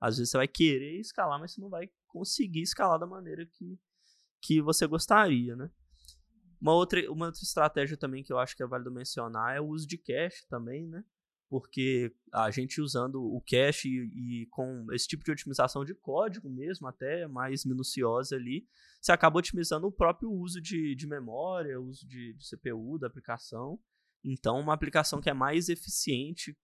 às 0.00 0.18
vezes 0.18 0.32
você 0.32 0.36
vai 0.36 0.48
querer 0.48 0.98
escalar, 0.98 1.38
mas 1.38 1.52
você 1.52 1.60
não 1.60 1.70
vai 1.70 1.88
conseguir 2.08 2.62
escalar 2.62 2.98
da 2.98 3.06
maneira 3.06 3.46
que, 3.46 3.78
que 4.42 4.60
você 4.60 4.86
gostaria, 4.86 5.54
né? 5.54 5.70
Uma 6.60 6.72
outra, 6.74 7.00
uma 7.12 7.26
outra 7.26 7.42
estratégia 7.42 7.96
também 7.96 8.24
que 8.24 8.32
eu 8.32 8.38
acho 8.38 8.56
que 8.56 8.62
é 8.62 8.66
válido 8.66 8.90
mencionar 8.90 9.56
é 9.56 9.60
o 9.60 9.66
uso 9.66 9.86
de 9.86 9.96
cache 9.96 10.44
também, 10.48 10.88
né? 10.88 11.04
Porque 11.54 12.12
a 12.32 12.50
gente 12.50 12.80
usando 12.80 13.22
o 13.22 13.40
cache 13.40 13.88
e, 13.88 14.44
com 14.50 14.88
esse 14.90 15.06
tipo 15.06 15.22
de 15.22 15.30
otimização 15.30 15.84
de 15.84 15.94
código 15.94 16.50
mesmo, 16.50 16.88
até 16.88 17.28
mais 17.28 17.64
minuciosa 17.64 18.34
ali, 18.34 18.66
você 19.00 19.12
acaba 19.12 19.38
otimizando 19.38 19.86
o 19.86 19.92
próprio 19.92 20.32
uso 20.32 20.60
de, 20.60 20.96
de 20.96 21.06
memória, 21.06 21.80
uso 21.80 22.04
de, 22.08 22.32
de 22.32 22.44
CPU 22.50 22.98
da 22.98 23.06
aplicação. 23.06 23.78
Então, 24.24 24.58
uma 24.58 24.74
aplicação 24.74 25.20
que 25.20 25.30
é 25.30 25.32
mais 25.32 25.68
eficiente 25.68 26.58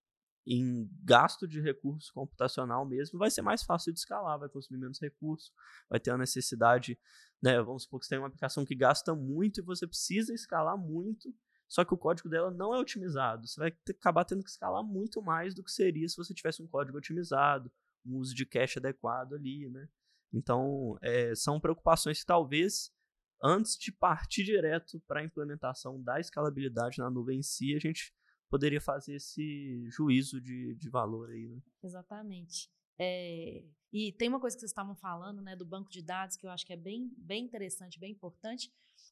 em 0.45 0.91
gasto 1.05 1.47
de 1.47 1.61
recurso 1.61 2.13
computacional 2.13 2.85
mesmo, 2.85 3.17
vai 3.17 3.31
ser 3.31 3.43
mais 3.43 3.63
fácil 3.63 3.93
de 3.93 4.01
escalar, 4.01 4.41
vai 4.41 4.49
consumir 4.49 4.81
menos 4.81 5.01
recurso, 5.01 5.53
vai 5.89 6.01
ter 6.01 6.11
a 6.11 6.19
necessidade, 6.19 6.99
né, 7.41 7.63
vamos 7.63 7.85
supor 7.85 8.01
que 8.01 8.07
você 8.07 8.11
tem 8.11 8.19
uma 8.19 8.27
aplicação 8.27 8.65
que 8.65 8.75
gasta 8.75 9.15
muito 9.15 9.61
e 9.61 9.65
você 9.65 9.87
precisa 9.87 10.35
escalar 10.35 10.77
muito, 10.77 11.33
só 11.71 11.85
que 11.85 11.95
o 11.95 11.97
código 11.97 12.29
dela 12.29 12.51
não 12.51 12.75
é 12.75 12.81
otimizado. 12.81 13.47
Você 13.47 13.61
vai 13.61 13.73
acabar 13.89 14.25
tendo 14.25 14.43
que 14.43 14.51
escalar 14.51 14.83
muito 14.83 15.23
mais 15.23 15.55
do 15.55 15.63
que 15.63 15.71
seria 15.71 16.09
se 16.09 16.17
você 16.17 16.35
tivesse 16.35 16.61
um 16.61 16.67
código 16.67 16.99
otimizado, 16.99 17.71
um 18.05 18.17
uso 18.17 18.35
de 18.35 18.45
cache 18.45 18.81
adequado 18.81 19.35
ali, 19.35 19.71
né? 19.71 19.89
Então, 20.33 20.99
é, 21.01 21.33
são 21.37 21.61
preocupações 21.61 22.21
que 22.21 22.27
talvez 22.27 22.93
antes 23.43 23.79
de 23.79 23.93
partir 23.93 24.43
direto 24.43 25.01
para 25.07 25.21
a 25.21 25.25
implementação 25.25 26.03
da 26.03 26.19
escalabilidade 26.19 26.99
na 26.99 27.09
nuvem 27.09 27.39
em 27.39 27.43
si, 27.43 27.75
a 27.75 27.79
gente 27.79 28.13
poderia 28.51 28.81
fazer 28.81 29.15
esse 29.15 29.89
juízo 29.91 30.41
de, 30.41 30.75
de 30.75 30.91
valor 30.91 31.31
aí. 31.31 31.49
Né? 31.49 31.63
Exatamente. 31.85 32.69
É, 32.99 33.65
e 33.93 34.13
tem 34.13 34.29
uma 34.29 34.41
coisa 34.41 34.57
que 34.57 34.61
vocês 34.61 34.73
estavam 34.73 34.97
falando, 34.97 35.41
né, 35.41 35.55
do 35.55 35.65
banco 35.65 35.89
de 35.89 36.03
dados, 36.03 36.37
que 36.37 36.47
eu 36.47 36.51
acho 36.51 36.67
que 36.67 36.73
é 36.73 36.77
bem, 36.77 37.15
bem 37.17 37.45
interessante, 37.45 37.99
bem 37.99 38.11
importante, 38.11 38.71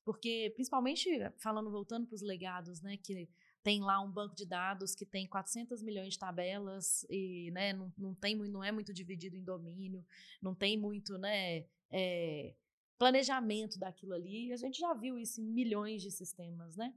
porque 0.08 0.50
principalmente 0.54 1.06
falando, 1.36 1.70
voltando 1.70 2.06
para 2.06 2.14
os 2.14 2.22
legados, 2.22 2.80
né, 2.80 2.96
que 2.96 3.28
tem 3.62 3.82
lá 3.82 4.00
um 4.00 4.10
banco 4.10 4.34
de 4.34 4.46
dados 4.46 4.94
que 4.94 5.04
tem 5.04 5.26
400 5.26 5.82
milhões 5.82 6.14
de 6.14 6.18
tabelas 6.18 7.04
e 7.10 7.50
né, 7.50 7.74
não, 7.74 7.92
não, 7.98 8.14
tem, 8.14 8.34
não 8.34 8.64
é 8.64 8.72
muito 8.72 8.90
dividido 8.90 9.36
em 9.36 9.44
domínio, 9.44 10.02
não 10.40 10.54
tem 10.54 10.78
muito 10.78 11.18
né, 11.18 11.66
é, 11.90 12.54
planejamento 12.98 13.78
daquilo 13.78 14.14
ali. 14.14 14.50
A 14.50 14.56
gente 14.56 14.78
já 14.78 14.94
viu 14.94 15.18
isso 15.18 15.42
em 15.42 15.44
milhões 15.44 16.00
de 16.00 16.10
sistemas, 16.10 16.74
né? 16.74 16.94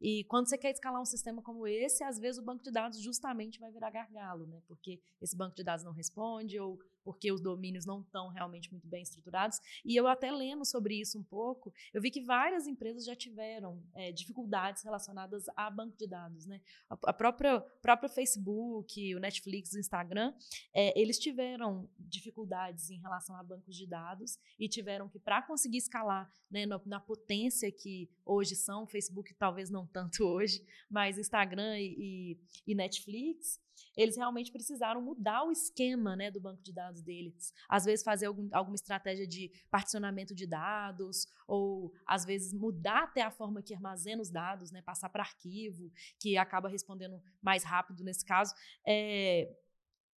E 0.00 0.24
quando 0.24 0.48
você 0.48 0.56
quer 0.56 0.70
escalar 0.70 1.02
um 1.02 1.04
sistema 1.04 1.42
como 1.42 1.66
esse, 1.66 2.02
às 2.02 2.18
vezes 2.18 2.40
o 2.40 2.44
banco 2.44 2.64
de 2.64 2.70
dados 2.70 2.98
justamente 3.02 3.60
vai 3.60 3.70
virar 3.70 3.90
gargalo, 3.90 4.46
né? 4.46 4.62
Porque 4.66 5.02
esse 5.20 5.36
banco 5.36 5.54
de 5.54 5.62
dados 5.62 5.84
não 5.84 5.92
responde 5.92 6.58
ou 6.58 6.78
porque 7.04 7.30
os 7.30 7.40
domínios 7.40 7.84
não 7.84 8.00
estão 8.00 8.28
realmente 8.28 8.70
muito 8.72 8.88
bem 8.88 9.02
estruturados. 9.02 9.60
E 9.84 9.94
eu 9.94 10.06
até 10.06 10.32
lendo 10.32 10.64
sobre 10.64 11.00
isso 11.00 11.18
um 11.18 11.22
pouco, 11.22 11.72
eu 11.92 12.00
vi 12.00 12.10
que 12.10 12.22
várias 12.22 12.66
empresas 12.66 13.04
já 13.04 13.14
tiveram 13.14 13.82
é, 13.94 14.10
dificuldades 14.10 14.82
relacionadas 14.82 15.44
a 15.54 15.70
banco 15.70 15.96
de 15.96 16.06
dados, 16.06 16.46
né? 16.46 16.60
A, 16.88 16.96
a 17.10 17.12
própria, 17.12 17.60
própria 17.60 18.08
Facebook, 18.08 19.14
o 19.14 19.20
Netflix, 19.20 19.72
o 19.72 19.78
Instagram, 19.78 20.34
é, 20.74 20.98
eles 20.98 21.18
tiveram 21.18 21.88
dificuldades 21.98 22.90
em 22.90 22.98
relação 22.98 23.36
a 23.36 23.42
bancos 23.42 23.76
de 23.76 23.86
dados 23.86 24.38
e 24.58 24.68
tiveram 24.68 25.08
que, 25.08 25.18
para 25.18 25.42
conseguir 25.42 25.78
escalar 25.78 26.30
né, 26.50 26.66
na, 26.66 26.80
na, 26.86 27.00
potência 27.00 27.70
que 27.70 28.08
hoje 28.24 28.54
são, 28.54 28.86
Facebook 28.86 29.34
talvez 29.34 29.70
não 29.70 29.86
tanto 29.86 30.24
hoje, 30.24 30.64
mas 30.90 31.18
Instagram 31.18 31.78
e, 31.78 32.38
e, 32.66 32.72
e 32.72 32.74
Netflix, 32.74 33.60
eles 33.96 34.16
realmente 34.16 34.52
precisaram 34.52 35.00
mudar 35.00 35.44
o 35.44 35.52
esquema 35.52 36.16
né, 36.16 36.30
do 36.30 36.40
banco 36.40 36.62
de 36.62 36.72
dados 36.72 36.93
deles. 37.02 37.52
Às 37.68 37.84
vezes 37.84 38.04
fazer 38.04 38.26
algum, 38.26 38.48
alguma 38.52 38.74
estratégia 38.74 39.26
de 39.26 39.50
particionamento 39.70 40.34
de 40.34 40.46
dados, 40.46 41.26
ou 41.46 41.92
às 42.06 42.24
vezes 42.24 42.52
mudar 42.52 43.04
até 43.04 43.22
a 43.22 43.30
forma 43.30 43.62
que 43.62 43.74
armazena 43.74 44.22
os 44.22 44.30
dados, 44.30 44.70
né, 44.70 44.82
passar 44.82 45.08
para 45.08 45.22
arquivo, 45.22 45.90
que 46.18 46.36
acaba 46.36 46.68
respondendo 46.68 47.22
mais 47.42 47.64
rápido 47.64 48.04
nesse 48.04 48.24
caso. 48.24 48.54
É, 48.86 49.54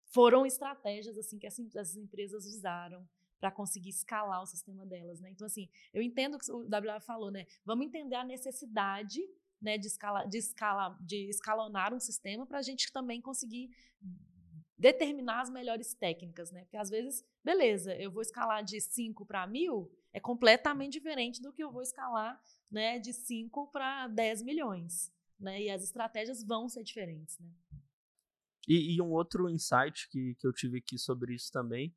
foram 0.08 0.46
estratégias 0.46 1.18
assim 1.18 1.38
que 1.38 1.48
as 1.48 1.96
empresas 1.96 2.46
usaram 2.46 3.08
para 3.40 3.52
conseguir 3.52 3.90
escalar 3.90 4.42
o 4.42 4.46
sistema 4.46 4.86
delas, 4.86 5.20
né? 5.20 5.30
Então 5.30 5.46
assim, 5.46 5.70
eu 5.94 6.02
entendo 6.02 6.36
o 6.36 6.40
que 6.40 6.52
o 6.52 6.68
WA 6.68 7.00
falou, 7.00 7.30
né? 7.30 7.46
Vamos 7.66 7.86
entender 7.86 8.16
a 8.16 8.24
necessidade 8.24 9.22
né, 9.62 9.78
de, 9.78 9.88
escala, 9.88 10.26
de, 10.26 10.38
escala, 10.38 10.98
de 11.02 11.30
escalonar 11.30 11.94
um 11.94 12.00
sistema 12.00 12.46
para 12.46 12.60
a 12.60 12.62
gente 12.62 12.92
também 12.92 13.22
conseguir 13.22 13.76
determinar 14.78 15.42
as 15.42 15.50
melhores 15.50 15.94
técnicas, 15.94 16.52
né? 16.52 16.62
Porque 16.62 16.78
às 16.78 16.90
vezes, 16.90 17.24
beleza, 17.44 17.96
eu 17.96 18.12
vou 18.12 18.22
escalar 18.22 18.64
de 18.64 18.80
5 18.80 19.26
para 19.26 19.48
1000, 19.48 19.90
é 20.14 20.20
completamente 20.20 20.94
diferente 20.94 21.42
do 21.42 21.52
que 21.52 21.64
eu 21.64 21.72
vou 21.72 21.82
escalar 21.82 22.42
né, 22.70 23.00
de 23.00 23.14
5 23.14 23.68
para 23.72 24.08
10 24.08 24.44
milhões. 24.44 25.14
Né? 25.40 25.64
E 25.64 25.70
as 25.70 25.84
estratégias 25.84 26.44
vão 26.44 26.70
ser 26.70 26.84
diferentes. 26.84 27.38
Né? 27.40 27.50
E, 28.68 28.96
e, 28.96 29.02
um 29.02 29.12
outro 29.12 29.50
insight 29.50 30.10
que, 30.10 30.36
que 30.36 30.48
eu 30.48 30.54
tive 30.54 30.80
aqui 30.80 30.98
sobre 30.98 31.36
isso 31.36 31.52
também 31.52 31.96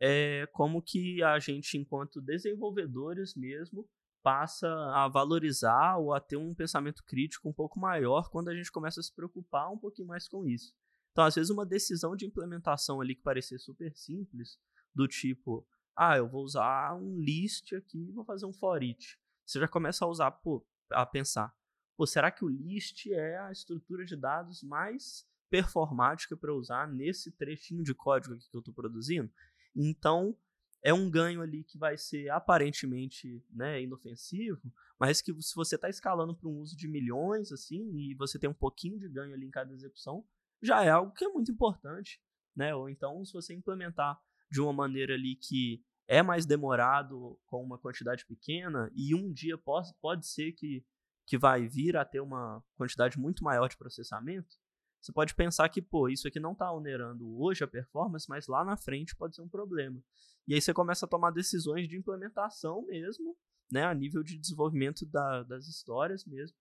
é 0.00 0.46
como 0.52 0.82
que 0.82 1.22
a 1.22 1.38
gente, 1.38 1.78
enquanto 1.78 2.20
desenvolvedores 2.20 3.34
mesmo, 3.36 3.88
passa 4.22 4.68
a 4.94 5.08
valorizar 5.08 5.96
ou 5.96 6.12
a 6.12 6.20
ter 6.20 6.36
um 6.36 6.54
pensamento 6.54 7.02
crítico 7.04 7.48
um 7.48 7.52
pouco 7.52 7.78
maior 7.78 8.28
quando 8.30 8.48
a 8.48 8.54
gente 8.54 8.70
começa 8.70 9.00
a 9.00 9.02
se 9.02 9.14
preocupar 9.14 9.70
um 9.70 9.78
pouquinho 9.78 10.08
mais 10.08 10.28
com 10.28 10.44
isso. 10.44 10.74
Então, 11.12 11.24
às 11.24 11.34
vezes, 11.34 11.50
uma 11.50 11.66
decisão 11.66 12.16
de 12.16 12.26
implementação 12.26 13.00
ali 13.00 13.14
que 13.14 13.22
parecia 13.22 13.58
super 13.58 13.94
simples, 13.94 14.58
do 14.94 15.06
tipo, 15.06 15.66
ah, 15.96 16.16
eu 16.16 16.28
vou 16.28 16.42
usar 16.42 16.94
um 16.94 17.20
list 17.20 17.72
aqui 17.74 18.08
e 18.08 18.12
vou 18.12 18.24
fazer 18.24 18.46
um 18.46 18.52
for 18.52 18.82
each. 18.82 19.18
Você 19.44 19.60
já 19.60 19.68
começa 19.68 20.04
a 20.04 20.08
usar, 20.08 20.30
pô, 20.30 20.66
a 20.90 21.04
pensar, 21.04 21.54
pô, 21.96 22.06
será 22.06 22.30
que 22.30 22.44
o 22.44 22.48
list 22.48 23.06
é 23.06 23.38
a 23.38 23.52
estrutura 23.52 24.04
de 24.04 24.16
dados 24.16 24.62
mais 24.62 25.26
performática 25.50 26.36
para 26.36 26.54
usar 26.54 26.88
nesse 26.88 27.30
trechinho 27.30 27.82
de 27.82 27.94
código 27.94 28.36
que 28.36 28.56
eu 28.56 28.60
estou 28.60 28.74
produzindo? 28.74 29.30
Então, 29.76 30.36
é 30.82 30.92
um 30.92 31.10
ganho 31.10 31.42
ali 31.42 31.62
que 31.62 31.78
vai 31.78 31.96
ser 31.96 32.28
aparentemente 32.30 33.44
né, 33.50 33.82
inofensivo, 33.82 34.72
mas 34.98 35.20
que 35.20 35.32
se 35.40 35.54
você 35.54 35.76
está 35.76 35.88
escalando 35.88 36.34
para 36.34 36.48
um 36.48 36.58
uso 36.58 36.76
de 36.76 36.88
milhões, 36.88 37.52
assim, 37.52 37.94
e 37.96 38.14
você 38.14 38.38
tem 38.38 38.50
um 38.50 38.54
pouquinho 38.54 38.98
de 38.98 39.08
ganho 39.08 39.34
ali 39.34 39.46
em 39.46 39.50
cada 39.50 39.72
execução, 39.72 40.24
já 40.62 40.84
é 40.84 40.90
algo 40.90 41.12
que 41.12 41.24
é 41.24 41.28
muito 41.28 41.50
importante, 41.50 42.20
né? 42.54 42.74
Ou 42.74 42.88
então, 42.88 43.24
se 43.24 43.32
você 43.32 43.54
implementar 43.54 44.18
de 44.50 44.60
uma 44.60 44.72
maneira 44.72 45.14
ali 45.14 45.36
que 45.36 45.82
é 46.06 46.22
mais 46.22 46.44
demorado 46.44 47.38
com 47.46 47.62
uma 47.62 47.78
quantidade 47.78 48.26
pequena 48.26 48.90
e 48.94 49.14
um 49.14 49.32
dia 49.32 49.56
pode, 49.56 49.92
pode 50.00 50.26
ser 50.26 50.52
que, 50.52 50.84
que 51.26 51.38
vai 51.38 51.66
vir 51.66 51.96
a 51.96 52.04
ter 52.04 52.20
uma 52.20 52.62
quantidade 52.76 53.18
muito 53.18 53.42
maior 53.42 53.68
de 53.68 53.76
processamento, 53.76 54.56
você 55.02 55.12
pode 55.12 55.34
pensar 55.34 55.68
que, 55.68 55.82
pô, 55.82 56.08
isso 56.08 56.28
aqui 56.28 56.38
não 56.38 56.52
está 56.52 56.70
onerando 56.70 57.28
hoje 57.40 57.64
a 57.64 57.68
performance, 57.68 58.28
mas 58.28 58.46
lá 58.46 58.64
na 58.64 58.76
frente 58.76 59.16
pode 59.16 59.34
ser 59.34 59.42
um 59.42 59.48
problema. 59.48 60.00
E 60.46 60.54
aí 60.54 60.60
você 60.60 60.72
começa 60.72 61.06
a 61.06 61.08
tomar 61.08 61.32
decisões 61.32 61.88
de 61.88 61.96
implementação 61.96 62.86
mesmo, 62.86 63.36
né, 63.70 63.84
a 63.84 63.92
nível 63.92 64.22
de 64.22 64.38
desenvolvimento 64.38 65.04
da, 65.06 65.42
das 65.42 65.66
histórias 65.66 66.24
mesmo, 66.24 66.56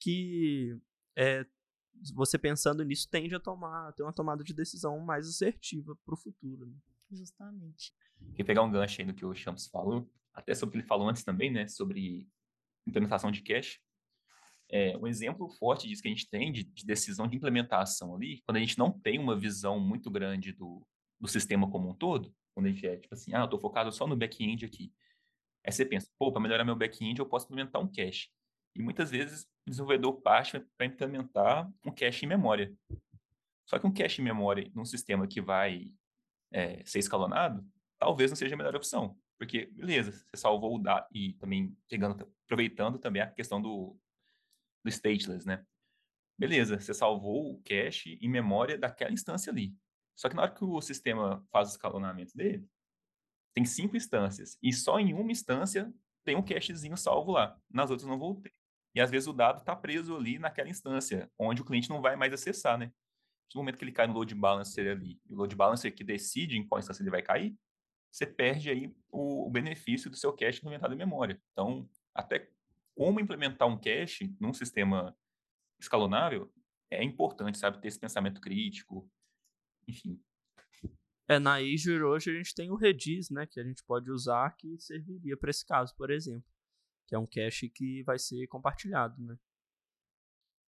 que 0.00 0.76
é, 1.16 1.46
você 2.14 2.38
pensando 2.38 2.84
nisso 2.84 3.08
tende 3.08 3.34
a 3.34 3.40
tomar, 3.40 3.92
ter 3.92 4.02
uma 4.02 4.12
tomada 4.12 4.42
de 4.42 4.52
decisão 4.52 4.98
mais 5.00 5.28
assertiva 5.28 5.96
para 6.04 6.14
o 6.14 6.16
futuro. 6.16 6.66
Né? 6.66 6.76
Justamente. 7.10 7.92
Queria 8.30 8.44
pegar 8.44 8.62
um 8.62 8.70
gancho 8.70 9.00
aí 9.00 9.06
do 9.06 9.14
que 9.14 9.24
o 9.24 9.34
Champs 9.34 9.66
falou, 9.66 10.10
até 10.32 10.54
sobre 10.54 10.70
o 10.70 10.72
que 10.72 10.78
ele 10.78 10.88
falou 10.88 11.08
antes 11.08 11.22
também, 11.22 11.50
né, 11.50 11.68
sobre 11.68 12.28
implementação 12.86 13.30
de 13.30 13.42
cache. 13.42 13.78
É, 14.68 14.96
um 14.96 15.06
exemplo 15.06 15.48
forte 15.48 15.86
disso 15.86 16.02
que 16.02 16.08
a 16.08 16.10
gente 16.10 16.28
tem 16.28 16.50
de, 16.50 16.64
de, 16.64 16.84
decisão 16.84 17.28
de 17.28 17.36
implementação 17.36 18.14
ali, 18.14 18.42
quando 18.42 18.56
a 18.56 18.60
gente 18.60 18.78
não 18.78 18.90
tem 18.90 19.18
uma 19.18 19.36
visão 19.36 19.78
muito 19.78 20.10
grande 20.10 20.52
do, 20.52 20.84
do 21.20 21.28
sistema 21.28 21.70
como 21.70 21.90
um 21.90 21.94
todo, 21.94 22.34
quando 22.54 22.66
a 22.66 22.70
gente 22.70 22.86
é 22.86 22.96
tipo 22.96 23.14
assim, 23.14 23.34
ah, 23.34 23.40
eu 23.40 23.44
estou 23.44 23.60
focado 23.60 23.92
só 23.92 24.06
no 24.06 24.16
back-end 24.16 24.64
aqui. 24.64 24.92
Aí 25.64 25.72
você 25.72 25.84
pensa, 25.84 26.10
pô, 26.18 26.32
para 26.32 26.40
melhorar 26.40 26.64
meu 26.64 26.76
back-end 26.76 27.18
eu 27.18 27.26
posso 27.26 27.46
implementar 27.46 27.80
um 27.80 27.90
cache. 27.90 28.30
E 28.74 28.82
muitas 28.82 29.10
vezes 29.10 29.44
o 29.66 29.70
desenvolvedor 29.70 30.20
parte 30.20 30.60
para 30.76 30.86
implementar 30.86 31.70
um 31.84 31.92
cache 31.92 32.26
em 32.26 32.28
memória. 32.28 32.74
Só 33.66 33.78
que 33.78 33.86
um 33.86 33.92
cache 33.92 34.20
em 34.20 34.24
memória 34.24 34.70
num 34.74 34.84
sistema 34.84 35.26
que 35.26 35.40
vai 35.40 35.92
é, 36.52 36.84
ser 36.84 36.98
escalonado, 36.98 37.66
talvez 37.98 38.30
não 38.30 38.36
seja 38.36 38.54
a 38.54 38.58
melhor 38.58 38.76
opção. 38.76 39.18
Porque, 39.38 39.66
beleza, 39.66 40.12
você 40.12 40.36
salvou 40.36 40.76
o 40.76 40.78
dado 40.78 41.06
e 41.12 41.34
também 41.34 41.76
pegando, 41.88 42.30
aproveitando 42.44 42.98
também 42.98 43.22
a 43.22 43.30
questão 43.30 43.60
do, 43.60 43.96
do 44.84 44.90
stateless, 44.90 45.46
né? 45.46 45.64
Beleza, 46.38 46.78
você 46.78 46.92
salvou 46.92 47.52
o 47.52 47.62
cache 47.62 48.18
em 48.20 48.28
memória 48.28 48.76
daquela 48.76 49.12
instância 49.12 49.50
ali. 49.52 49.74
Só 50.16 50.28
que 50.28 50.36
na 50.36 50.42
hora 50.42 50.54
que 50.54 50.64
o 50.64 50.80
sistema 50.80 51.44
faz 51.50 51.68
o 51.68 51.72
escalonamento 51.72 52.36
dele, 52.36 52.68
tem 53.54 53.64
cinco 53.64 53.96
instâncias. 53.96 54.58
E 54.62 54.72
só 54.72 54.98
em 54.98 55.14
uma 55.14 55.30
instância 55.30 55.92
tem 56.24 56.36
um 56.36 56.42
cachezinho 56.42 56.96
salvo 56.96 57.32
lá. 57.32 57.56
Nas 57.70 57.90
outras 57.90 58.08
não 58.08 58.18
vou 58.18 58.40
ter. 58.40 58.52
E 58.94 59.00
às 59.00 59.10
vezes 59.10 59.26
o 59.26 59.32
dado 59.32 59.58
está 59.58 59.74
preso 59.74 60.16
ali 60.16 60.38
naquela 60.38 60.68
instância, 60.68 61.30
onde 61.38 61.62
o 61.62 61.64
cliente 61.64 61.90
não 61.90 62.00
vai 62.00 62.16
mais 62.16 62.32
acessar, 62.32 62.78
né? 62.78 62.92
No 63.54 63.60
momento 63.60 63.78
que 63.78 63.84
ele 63.84 63.92
cai 63.92 64.06
no 64.06 64.14
load 64.14 64.34
balancer 64.34 64.90
ali, 64.90 65.20
o 65.28 65.36
load 65.36 65.54
balancer 65.54 65.94
que 65.94 66.02
decide 66.02 66.56
em 66.56 66.66
qual 66.66 66.78
instância 66.78 67.02
ele 67.02 67.10
vai 67.10 67.22
cair, 67.22 67.56
você 68.10 68.26
perde 68.26 68.70
aí 68.70 68.94
o, 69.10 69.46
o 69.46 69.50
benefício 69.50 70.10
do 70.10 70.16
seu 70.16 70.32
cache 70.32 70.58
implementado 70.58 70.94
em 70.94 70.96
memória. 70.96 71.40
Então, 71.52 71.88
até 72.14 72.48
como 72.96 73.20
implementar 73.20 73.68
um 73.68 73.78
cache 73.78 74.34
num 74.40 74.52
sistema 74.52 75.16
escalonável 75.80 76.52
é 76.90 77.02
importante, 77.02 77.58
sabe? 77.58 77.80
Ter 77.80 77.88
esse 77.88 77.98
pensamento 77.98 78.40
crítico, 78.40 79.10
enfim. 79.88 80.20
É, 81.28 81.38
na 81.38 81.54
Azure 81.54 82.02
hoje 82.02 82.30
a 82.30 82.34
gente 82.34 82.54
tem 82.54 82.70
o 82.70 82.76
Redis, 82.76 83.30
né, 83.30 83.46
que 83.46 83.58
a 83.58 83.64
gente 83.64 83.82
pode 83.84 84.10
usar 84.10 84.54
que 84.56 84.78
serviria 84.78 85.36
para 85.36 85.50
esse 85.50 85.64
caso, 85.64 85.94
por 85.96 86.10
exemplo, 86.10 86.53
que 87.06 87.14
é 87.14 87.18
um 87.18 87.26
cache 87.26 87.68
que 87.68 88.02
vai 88.02 88.18
ser 88.18 88.46
compartilhado, 88.46 89.20
né? 89.22 89.36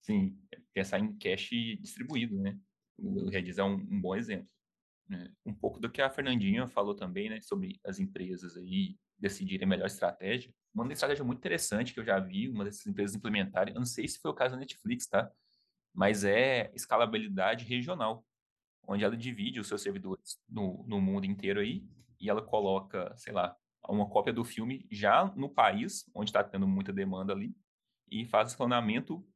Sim, 0.01 0.39
pensar 0.73 1.01
em 1.01 1.17
cache 1.19 1.77
distribuído, 1.77 2.39
né? 2.41 2.59
O 2.99 3.29
Redis 3.29 3.59
é 3.59 3.65
um, 3.65 3.75
um 3.75 4.01
bom 4.01 4.15
exemplo. 4.15 4.49
Né? 5.09 5.33
Um 5.45 5.55
pouco 5.55 5.81
do 5.81 5.91
que 5.91 6.01
a 6.01 6.11
Fernandinha 6.11 6.69
falou 6.69 6.95
também, 6.95 7.29
né, 7.29 7.41
sobre 7.41 7.81
as 7.85 7.99
empresas 7.99 8.57
aí 8.57 8.97
decidirem 9.19 9.65
a 9.65 9.69
melhor 9.69 9.87
estratégia. 9.87 10.53
Uma 10.75 10.93
estratégia 10.93 11.25
muito 11.25 11.39
interessante 11.39 11.95
que 11.95 12.01
eu 12.01 12.05
já 12.05 12.19
vi 12.19 12.49
uma 12.49 12.65
dessas 12.65 12.87
empresas 12.87 13.17
implementarem, 13.17 13.75
eu 13.75 13.79
não 13.79 13.87
sei 13.87 14.07
se 14.07 14.19
foi 14.19 14.31
o 14.31 14.35
caso 14.35 14.55
da 14.55 14.61
Netflix, 14.61 15.07
tá? 15.07 15.31
Mas 15.95 16.25
é 16.25 16.71
escalabilidade 16.75 17.65
regional, 17.65 18.25
onde 18.87 19.05
ela 19.05 19.17
divide 19.17 19.59
os 19.59 19.69
seus 19.69 19.83
servidores 19.83 20.39
no, 20.49 20.85
no 20.87 21.01
mundo 21.01 21.25
inteiro 21.25 21.61
aí 21.61 21.83
e 22.21 22.29
ela 22.29 22.43
coloca, 22.43 23.15
sei 23.17 23.33
lá, 23.33 23.57
uma 23.89 24.09
cópia 24.09 24.33
do 24.33 24.45
filme 24.45 24.87
já 24.91 25.25
no 25.37 25.49
país, 25.49 26.05
onde 26.15 26.31
está 26.31 26.43
tendo 26.43 26.67
muita 26.67 26.93
demanda 26.93 27.33
ali, 27.33 27.55
e 28.11 28.25
faz 28.25 28.51
escalonamento 28.51 29.27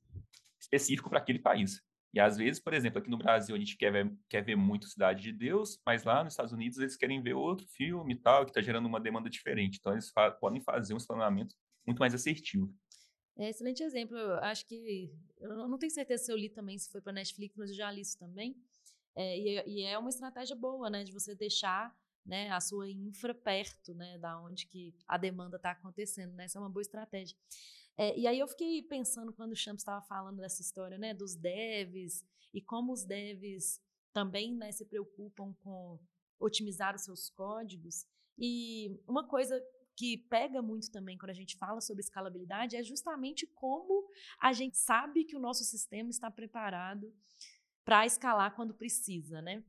específico 0.60 1.08
para 1.08 1.18
aquele 1.18 1.38
país. 1.38 1.82
E 2.12 2.18
às 2.18 2.36
vezes, 2.36 2.60
por 2.60 2.74
exemplo, 2.74 2.98
aqui 2.98 3.08
no 3.08 3.16
Brasil 3.16 3.54
a 3.54 3.58
gente 3.58 3.76
quer 3.76 3.92
ver, 3.92 4.12
quer 4.28 4.42
ver 4.42 4.56
muito 4.56 4.88
Cidade 4.88 5.22
de 5.22 5.32
Deus, 5.32 5.80
mas 5.86 6.02
lá 6.02 6.24
nos 6.24 6.32
Estados 6.32 6.52
Unidos 6.52 6.78
eles 6.78 6.96
querem 6.96 7.22
ver 7.22 7.34
outro 7.34 7.66
filme 7.68 8.14
e 8.14 8.16
tal, 8.16 8.44
que 8.44 8.50
está 8.50 8.60
gerando 8.60 8.86
uma 8.86 9.00
demanda 9.00 9.30
diferente. 9.30 9.78
Então 9.78 9.92
eles 9.92 10.10
fa 10.10 10.30
podem 10.30 10.60
fazer 10.60 10.92
um 10.92 10.96
escalonamento 10.96 11.54
muito 11.86 11.98
mais 11.98 12.12
assertivo. 12.12 12.74
É 13.38 13.48
excelente 13.48 13.82
exemplo. 13.82 14.16
Eu 14.16 14.34
acho 14.40 14.66
que. 14.66 15.10
Eu 15.38 15.68
não 15.68 15.78
tenho 15.78 15.92
certeza 15.92 16.24
se 16.24 16.32
eu 16.32 16.36
li 16.36 16.50
também, 16.50 16.76
se 16.78 16.90
foi 16.90 17.00
para 17.00 17.12
Netflix, 17.12 17.56
mas 17.56 17.70
eu 17.70 17.76
já 17.76 17.90
li 17.90 18.00
isso 18.00 18.18
também. 18.18 18.56
É, 19.14 19.38
e, 19.38 19.56
é, 19.56 19.68
e, 19.68 19.82
é 19.82 19.98
uma 19.98 20.10
estratégia 20.10 20.56
boa, 20.56 20.90
né? 20.90 21.04
De 21.04 21.12
você 21.12 21.34
deixar 21.34 21.94
né, 22.24 22.50
a 22.50 22.60
sua 22.60 22.88
infra 22.90 23.34
perto 23.34 23.94
né, 23.94 24.18
da 24.18 24.40
onde 24.40 24.66
que 24.66 24.94
a 25.06 25.16
demanda 25.16 25.56
está 25.56 25.72
acontecendo. 25.72 26.34
Né? 26.34 26.44
Essa 26.44 26.58
é 26.58 26.60
uma 26.60 26.70
boa 26.70 26.82
estratégia. 26.82 27.36
É, 27.96 28.18
e 28.18 28.26
aí 28.26 28.38
eu 28.38 28.48
fiquei 28.48 28.82
pensando 28.82 29.32
quando 29.32 29.52
o 29.52 29.56
Champs 29.56 29.82
estava 29.82 30.00
falando 30.02 30.38
dessa 30.38 30.62
história, 30.62 30.96
né, 30.96 31.12
dos 31.12 31.34
devs 31.34 32.24
e 32.54 32.60
como 32.60 32.92
os 32.92 33.04
devs 33.04 33.80
também, 34.12 34.54
né, 34.54 34.72
se 34.72 34.84
preocupam 34.84 35.54
com 35.62 35.98
otimizar 36.38 36.94
os 36.94 37.02
seus 37.02 37.30
códigos. 37.30 38.06
E 38.38 38.98
uma 39.06 39.26
coisa 39.28 39.62
que 39.96 40.16
pega 40.16 40.62
muito 40.62 40.90
também 40.90 41.18
quando 41.18 41.30
a 41.30 41.34
gente 41.34 41.58
fala 41.58 41.80
sobre 41.80 42.02
escalabilidade 42.02 42.74
é 42.74 42.82
justamente 42.82 43.46
como 43.46 44.08
a 44.40 44.50
gente 44.52 44.78
sabe 44.78 45.24
que 45.24 45.36
o 45.36 45.40
nosso 45.40 45.62
sistema 45.62 46.08
está 46.08 46.30
preparado 46.30 47.12
para 47.84 48.06
escalar 48.06 48.54
quando 48.54 48.72
precisa, 48.72 49.42
né? 49.42 49.62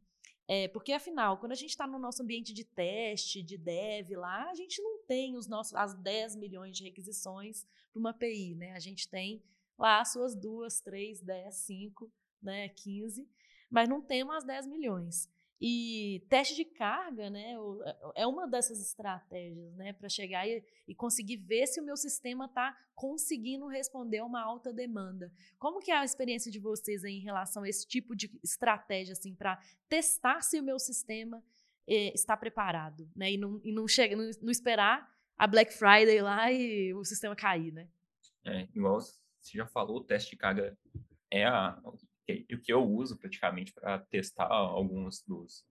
É, 0.53 0.67
porque, 0.67 0.91
afinal, 0.91 1.37
quando 1.37 1.53
a 1.53 1.55
gente 1.55 1.69
está 1.69 1.87
no 1.87 1.97
nosso 1.97 2.21
ambiente 2.21 2.53
de 2.53 2.65
teste, 2.65 3.41
de 3.41 3.57
dev 3.57 4.17
lá, 4.17 4.49
a 4.49 4.53
gente 4.53 4.81
não 4.81 5.01
tem 5.05 5.37
os 5.37 5.47
nossos, 5.47 5.73
as 5.73 5.93
10 5.93 6.35
milhões 6.35 6.75
de 6.75 6.83
requisições 6.83 7.65
para 7.89 7.97
uma 8.01 8.09
API, 8.09 8.53
né? 8.53 8.73
A 8.73 8.79
gente 8.79 9.07
tem 9.07 9.41
lá 9.79 10.01
as 10.01 10.11
suas 10.11 10.35
duas, 10.35 10.81
três, 10.81 11.21
10, 11.21 11.55
5, 11.55 12.11
né, 12.43 12.67
15, 12.67 13.25
mas 13.69 13.87
não 13.87 14.01
temos 14.01 14.35
as 14.35 14.43
10 14.43 14.67
milhões. 14.67 15.29
E 15.63 16.25
teste 16.27 16.55
de 16.55 16.65
carga, 16.65 17.29
né, 17.29 17.53
é, 17.85 18.23
é 18.23 18.27
uma 18.27 18.47
dessas 18.47 18.81
estratégias, 18.81 19.75
né, 19.75 19.93
para 19.93 20.09
chegar 20.09 20.47
e, 20.47 20.63
e, 20.87 20.95
conseguir 20.95 21.37
ver 21.37 21.67
se 21.67 21.79
o 21.79 21.83
meu 21.83 21.95
sistema 21.95 22.45
está 22.45 22.75
conseguindo 22.95 23.67
responder 23.67 24.17
a 24.17 24.25
uma 24.25 24.41
alta 24.41 24.73
demanda. 24.73 25.31
Como 25.59 25.79
que 25.79 25.91
é 25.91 25.97
a 25.97 26.03
experiência 26.03 26.51
de 26.51 26.57
vocês 26.57 27.03
em 27.03 27.19
relação 27.19 27.61
a 27.61 27.69
esse 27.69 27.87
tipo 27.87 28.15
de 28.15 28.31
estratégia, 28.43 29.11
assim, 29.11 29.35
para 29.35 29.61
testar 29.87 30.41
se 30.41 30.59
o 30.59 30.63
meu 30.63 30.79
sistema 30.79 31.43
eh, 31.87 32.11
está 32.11 32.35
preparado, 32.35 33.07
né, 33.15 33.33
e 33.33 33.37
não, 33.37 33.61
e 33.63 33.71
não, 33.71 33.87
chega, 33.87 34.15
não, 34.15 34.27
não 34.41 34.49
esperar 34.49 35.07
a 35.37 35.45
Black 35.45 35.71
Friday 35.73 36.23
lá 36.23 36.51
e 36.51 36.91
o 36.95 37.05
sistema 37.05 37.35
cair, 37.35 37.71
né? 37.71 37.87
É, 38.43 38.67
igual 38.75 38.99
você 38.99 39.57
já 39.57 39.67
falou, 39.67 39.97
o 39.97 40.03
teste 40.03 40.31
de 40.31 40.37
carga 40.37 40.75
é 41.29 41.45
a, 41.45 41.79
o 42.51 42.59
que 42.59 42.71
eu 42.71 42.83
uso 42.83 43.17
praticamente 43.17 43.73
para 43.73 43.99
testar 43.99 44.47
alguns 44.47 45.21
dos, 45.23 45.65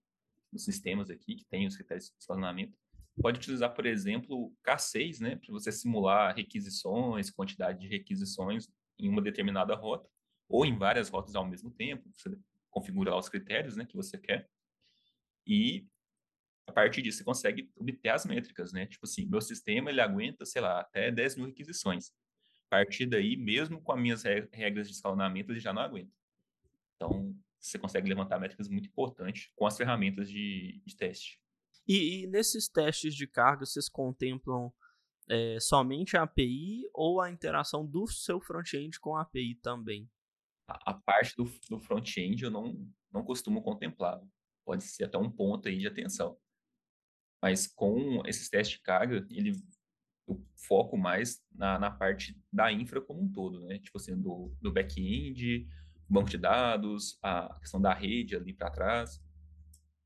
dos, 0.52 0.64
sistemas 0.64 1.10
aqui 1.10 1.36
que 1.36 1.44
tem 1.44 1.66
os 1.66 1.76
critérios 1.76 2.06
de 2.06 2.16
escalonamento. 2.18 2.76
Pode 3.20 3.38
utilizar, 3.38 3.74
por 3.74 3.86
exemplo, 3.86 4.54
K6, 4.66 5.20
né, 5.20 5.36
para 5.36 5.52
você 5.52 5.70
simular 5.70 6.34
requisições, 6.34 7.30
quantidade 7.30 7.80
de 7.80 7.88
requisições 7.88 8.68
em 8.98 9.08
uma 9.08 9.20
determinada 9.20 9.74
rota, 9.74 10.08
ou 10.48 10.64
em 10.64 10.76
várias 10.76 11.08
rotas 11.08 11.34
ao 11.34 11.46
mesmo 11.46 11.70
tempo. 11.70 12.08
Você 12.16 12.36
configura 12.70 13.16
os 13.16 13.28
critérios 13.28 13.76
né, 13.76 13.84
que 13.84 13.96
você 13.96 14.16
quer. 14.16 14.48
E 15.46 15.86
a 16.66 16.72
partir 16.72 17.02
disso 17.02 17.18
você 17.18 17.24
consegue 17.24 17.70
obter 17.76 18.10
as 18.10 18.24
métricas, 18.24 18.72
né? 18.72 18.86
Tipo 18.86 19.04
assim, 19.04 19.26
meu 19.26 19.40
sistema 19.40 19.90
ele 19.90 20.00
aguenta, 20.00 20.46
sei 20.46 20.62
lá, 20.62 20.80
até 20.80 21.10
10 21.10 21.36
mil 21.36 21.46
requisições. 21.46 22.12
A 22.68 22.76
partir 22.76 23.06
daí, 23.06 23.36
mesmo 23.36 23.82
com 23.82 23.92
as 23.92 24.00
minhas 24.00 24.22
regras 24.22 24.86
de 24.86 24.94
escalonamento, 24.94 25.50
ele 25.50 25.58
já 25.58 25.72
não 25.72 25.82
aguenta. 25.82 26.12
Então, 27.00 27.34
você 27.58 27.78
consegue 27.78 28.08
levantar 28.08 28.38
métricas 28.38 28.68
muito 28.68 28.88
importantes 28.88 29.50
com 29.56 29.66
as 29.66 29.76
ferramentas 29.76 30.28
de, 30.28 30.82
de 30.84 30.96
teste. 30.96 31.40
E, 31.88 32.24
e, 32.24 32.26
nesses 32.26 32.68
testes 32.68 33.14
de 33.14 33.26
carga, 33.26 33.64
vocês 33.64 33.88
contemplam 33.88 34.70
é, 35.28 35.58
somente 35.58 36.16
a 36.16 36.22
API 36.22 36.82
ou 36.92 37.20
a 37.20 37.30
interação 37.30 37.86
do 37.86 38.06
seu 38.06 38.38
front-end 38.38 39.00
com 39.00 39.16
a 39.16 39.22
API 39.22 39.54
também? 39.56 40.10
A, 40.68 40.90
a 40.90 40.94
parte 40.94 41.34
do, 41.36 41.44
do 41.70 41.80
front-end 41.80 42.44
eu 42.44 42.50
não, 42.50 42.86
não 43.10 43.24
costumo 43.24 43.62
contemplar. 43.62 44.20
Pode 44.64 44.84
ser 44.84 45.04
até 45.04 45.16
um 45.16 45.30
ponto 45.30 45.68
aí 45.68 45.78
de 45.78 45.86
atenção. 45.86 46.38
Mas 47.42 47.66
com 47.66 48.22
esses 48.26 48.50
testes 48.50 48.76
de 48.76 48.82
carga, 48.82 49.26
ele 49.30 49.52
eu 50.28 50.46
foco 50.54 50.96
mais 50.96 51.42
na, 51.50 51.78
na 51.78 51.90
parte 51.90 52.40
da 52.52 52.70
infra 52.70 53.00
como 53.00 53.22
um 53.22 53.32
todo, 53.32 53.66
né? 53.66 53.78
Tipo 53.78 53.98
assim, 53.98 54.16
do, 54.20 54.54
do 54.60 54.70
back-end, 54.70 55.66
banco 56.10 56.28
de 56.28 56.38
dados, 56.38 57.18
a 57.22 57.58
questão 57.60 57.80
da 57.80 57.94
rede 57.94 58.36
ali 58.36 58.52
para 58.52 58.70
trás. 58.70 59.22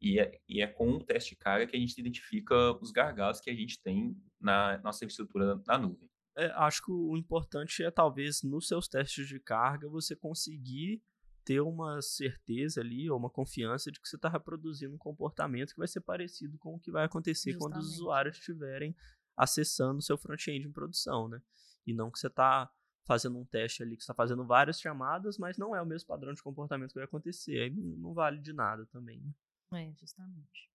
E 0.00 0.20
é, 0.20 0.38
e 0.46 0.60
é 0.60 0.66
com 0.66 0.90
o 0.90 1.04
teste 1.04 1.30
de 1.30 1.36
carga 1.36 1.66
que 1.66 1.76
a 1.76 1.80
gente 1.80 1.98
identifica 1.98 2.72
os 2.80 2.90
gargalos 2.90 3.40
que 3.40 3.50
a 3.50 3.54
gente 3.54 3.80
tem 3.82 4.14
na 4.38 4.78
nossa 4.78 5.04
infraestrutura 5.04 5.60
na 5.66 5.78
nuvem. 5.78 6.10
É, 6.36 6.46
acho 6.56 6.82
que 6.82 6.90
o 6.90 7.16
importante 7.16 7.82
é, 7.82 7.90
talvez, 7.90 8.42
nos 8.42 8.66
seus 8.66 8.88
testes 8.88 9.26
de 9.26 9.40
carga, 9.40 9.88
você 9.88 10.14
conseguir 10.14 11.02
ter 11.44 11.60
uma 11.60 12.00
certeza 12.02 12.80
ali, 12.80 13.08
ou 13.08 13.18
uma 13.18 13.30
confiança 13.30 13.90
de 13.90 14.00
que 14.00 14.08
você 14.08 14.16
está 14.16 14.28
reproduzindo 14.28 14.94
um 14.94 14.98
comportamento 14.98 15.72
que 15.72 15.78
vai 15.78 15.86
ser 15.86 16.00
parecido 16.00 16.58
com 16.58 16.74
o 16.74 16.80
que 16.80 16.90
vai 16.90 17.04
acontecer 17.04 17.52
Justamente. 17.52 17.74
quando 17.74 17.82
os 17.82 17.94
usuários 17.94 18.36
estiverem 18.36 18.96
acessando 19.36 19.98
o 19.98 20.02
seu 20.02 20.16
front-end 20.16 20.66
em 20.66 20.72
produção, 20.72 21.28
né? 21.28 21.40
E 21.86 21.92
não 21.92 22.10
que 22.10 22.18
você 22.18 22.28
está 22.28 22.70
fazendo 23.06 23.38
um 23.38 23.44
teste 23.44 23.82
ali, 23.82 23.96
que 23.96 24.02
está 24.02 24.14
fazendo 24.14 24.44
várias 24.46 24.80
chamadas, 24.80 25.38
mas 25.38 25.58
não 25.58 25.74
é 25.74 25.82
o 25.82 25.86
mesmo 25.86 26.08
padrão 26.08 26.32
de 26.32 26.42
comportamento 26.42 26.90
que 26.90 26.98
vai 26.98 27.04
acontecer. 27.04 27.60
Aí 27.60 27.70
não 27.70 28.14
vale 28.14 28.40
de 28.40 28.52
nada 28.52 28.86
também. 28.86 29.20
Né? 29.20 29.88
É, 29.90 29.92
justamente. 29.94 30.70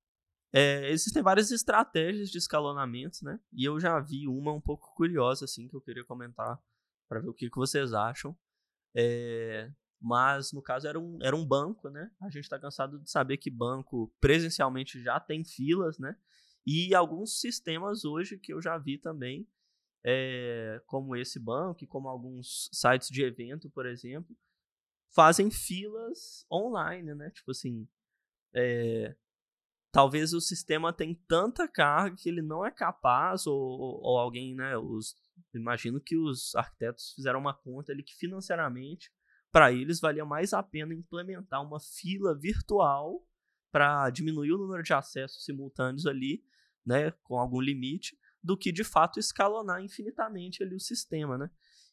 É, 0.51 0.89
existem 0.89 1.21
várias 1.21 1.51
estratégias 1.51 2.29
de 2.29 2.37
escalonamento, 2.37 3.23
né? 3.23 3.39
E 3.53 3.63
eu 3.65 3.79
já 3.79 3.99
vi 3.99 4.27
uma 4.27 4.51
um 4.51 4.61
pouco 4.61 4.93
curiosa, 4.95 5.45
assim, 5.45 5.67
que 5.67 5.75
eu 5.75 5.81
queria 5.81 6.03
comentar 6.03 6.59
para 7.07 7.19
ver 7.19 7.29
o 7.29 7.33
que, 7.33 7.49
que 7.49 7.57
vocês 7.57 7.93
acham. 7.93 8.35
É, 8.95 9.71
mas, 10.01 10.51
no 10.51 10.61
caso, 10.61 10.87
era 10.87 10.99
um, 10.99 11.19
era 11.21 11.35
um 11.35 11.45
banco, 11.45 11.89
né? 11.89 12.09
A 12.21 12.29
gente 12.29 12.45
está 12.45 12.57
cansado 12.57 12.99
de 12.99 13.09
saber 13.09 13.37
que 13.37 13.51
banco 13.51 14.11
presencialmente 14.19 15.01
já 15.03 15.19
tem 15.19 15.43
filas, 15.43 15.99
né? 15.99 16.17
E 16.65 16.95
alguns 16.95 17.39
sistemas 17.39 18.03
hoje 18.03 18.37
que 18.37 18.53
eu 18.53 18.61
já 18.61 18.77
vi 18.77 18.97
também, 18.97 19.47
é, 20.03 20.81
como 20.85 21.15
esse 21.15 21.39
banco, 21.39 21.85
como 21.88 22.07
alguns 22.07 22.69
sites 22.71 23.09
de 23.09 23.23
evento, 23.23 23.69
por 23.69 23.85
exemplo, 23.85 24.35
fazem 25.13 25.49
filas 25.51 26.45
online, 26.51 27.13
né? 27.15 27.29
Tipo 27.31 27.51
assim, 27.51 27.88
é, 28.53 29.15
talvez 29.91 30.33
o 30.33 30.41
sistema 30.41 30.93
tem 30.93 31.15
tanta 31.27 31.67
carga 31.67 32.15
que 32.15 32.29
ele 32.29 32.41
não 32.41 32.65
é 32.65 32.71
capaz, 32.71 33.45
ou, 33.47 33.55
ou 34.01 34.17
alguém, 34.17 34.55
né? 34.55 34.77
Os, 34.77 35.15
imagino 35.53 35.99
que 35.99 36.17
os 36.17 36.55
arquitetos 36.55 37.13
fizeram 37.15 37.39
uma 37.39 37.53
conta 37.53 37.91
ali 37.91 38.03
que 38.03 38.15
financeiramente, 38.15 39.12
para 39.51 39.71
eles, 39.71 39.99
valia 39.99 40.25
mais 40.25 40.53
a 40.53 40.62
pena 40.62 40.93
implementar 40.93 41.62
uma 41.65 41.79
fila 41.79 42.38
virtual 42.38 43.25
para 43.71 44.09
diminuir 44.09 44.51
o 44.53 44.57
número 44.57 44.83
de 44.83 44.93
acessos 44.93 45.43
simultâneos 45.43 46.05
ali, 46.05 46.43
né, 46.85 47.12
com 47.23 47.38
algum 47.38 47.59
limite, 47.59 48.17
do 48.43 48.58
que 48.58 48.71
de 48.71 48.84
fato 48.84 49.19
escalonar 49.19 49.84
infinitamente 49.84 50.63
ali 50.63 50.75
o 50.75 50.80
sistema, 50.80 51.38
né? 51.38 51.49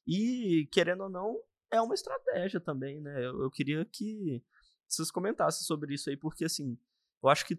E 0.06 0.68
querendo 0.70 1.04
ou 1.04 1.10
não, 1.10 1.40
é 1.70 1.80
uma 1.80 1.94
estratégia 1.94 2.60
também, 2.60 3.00
né? 3.00 3.24
Eu, 3.24 3.42
eu 3.42 3.50
queria 3.50 3.84
que 3.84 4.42
vocês 4.88 5.10
comentassem 5.10 5.64
sobre 5.66 5.94
isso 5.94 6.08
aí, 6.08 6.16
porque 6.16 6.44
assim, 6.44 6.78
eu 7.22 7.28
acho 7.28 7.44
que 7.46 7.58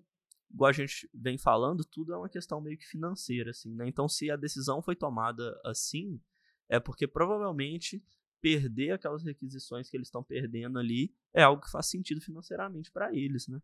igual 0.50 0.69
a 0.69 0.73
gente 0.73 1.10
vem 1.13 1.38
falando, 1.38 1.84
tudo 1.84 2.13
é 2.13 2.17
uma 2.17 2.30
questão 2.30 2.62
meio 2.62 2.78
que 2.78 2.86
financeira, 2.86 3.52
assim, 3.52 3.76
né? 3.76 3.88
Então, 3.88 4.08
se 4.08 4.32
a 4.32 4.36
decisão 4.36 4.82
foi 4.82 4.95
tomada 4.95 5.60
assim, 5.65 6.21
é 6.69 6.80
porque 6.80 7.08
provavelmente 7.08 8.04
perder 8.41 8.91
aquelas 8.91 9.23
requisições 9.23 9.89
que 9.89 9.97
eles 9.97 10.08
estão 10.08 10.23
perdendo 10.23 10.80
ali 10.80 11.13
é 11.34 11.43
algo 11.43 11.62
que 11.62 11.71
faz 11.71 11.88
sentido 11.88 12.21
financeiramente 12.21 12.91
para 12.91 13.13
eles, 13.13 13.47
né? 13.47 13.62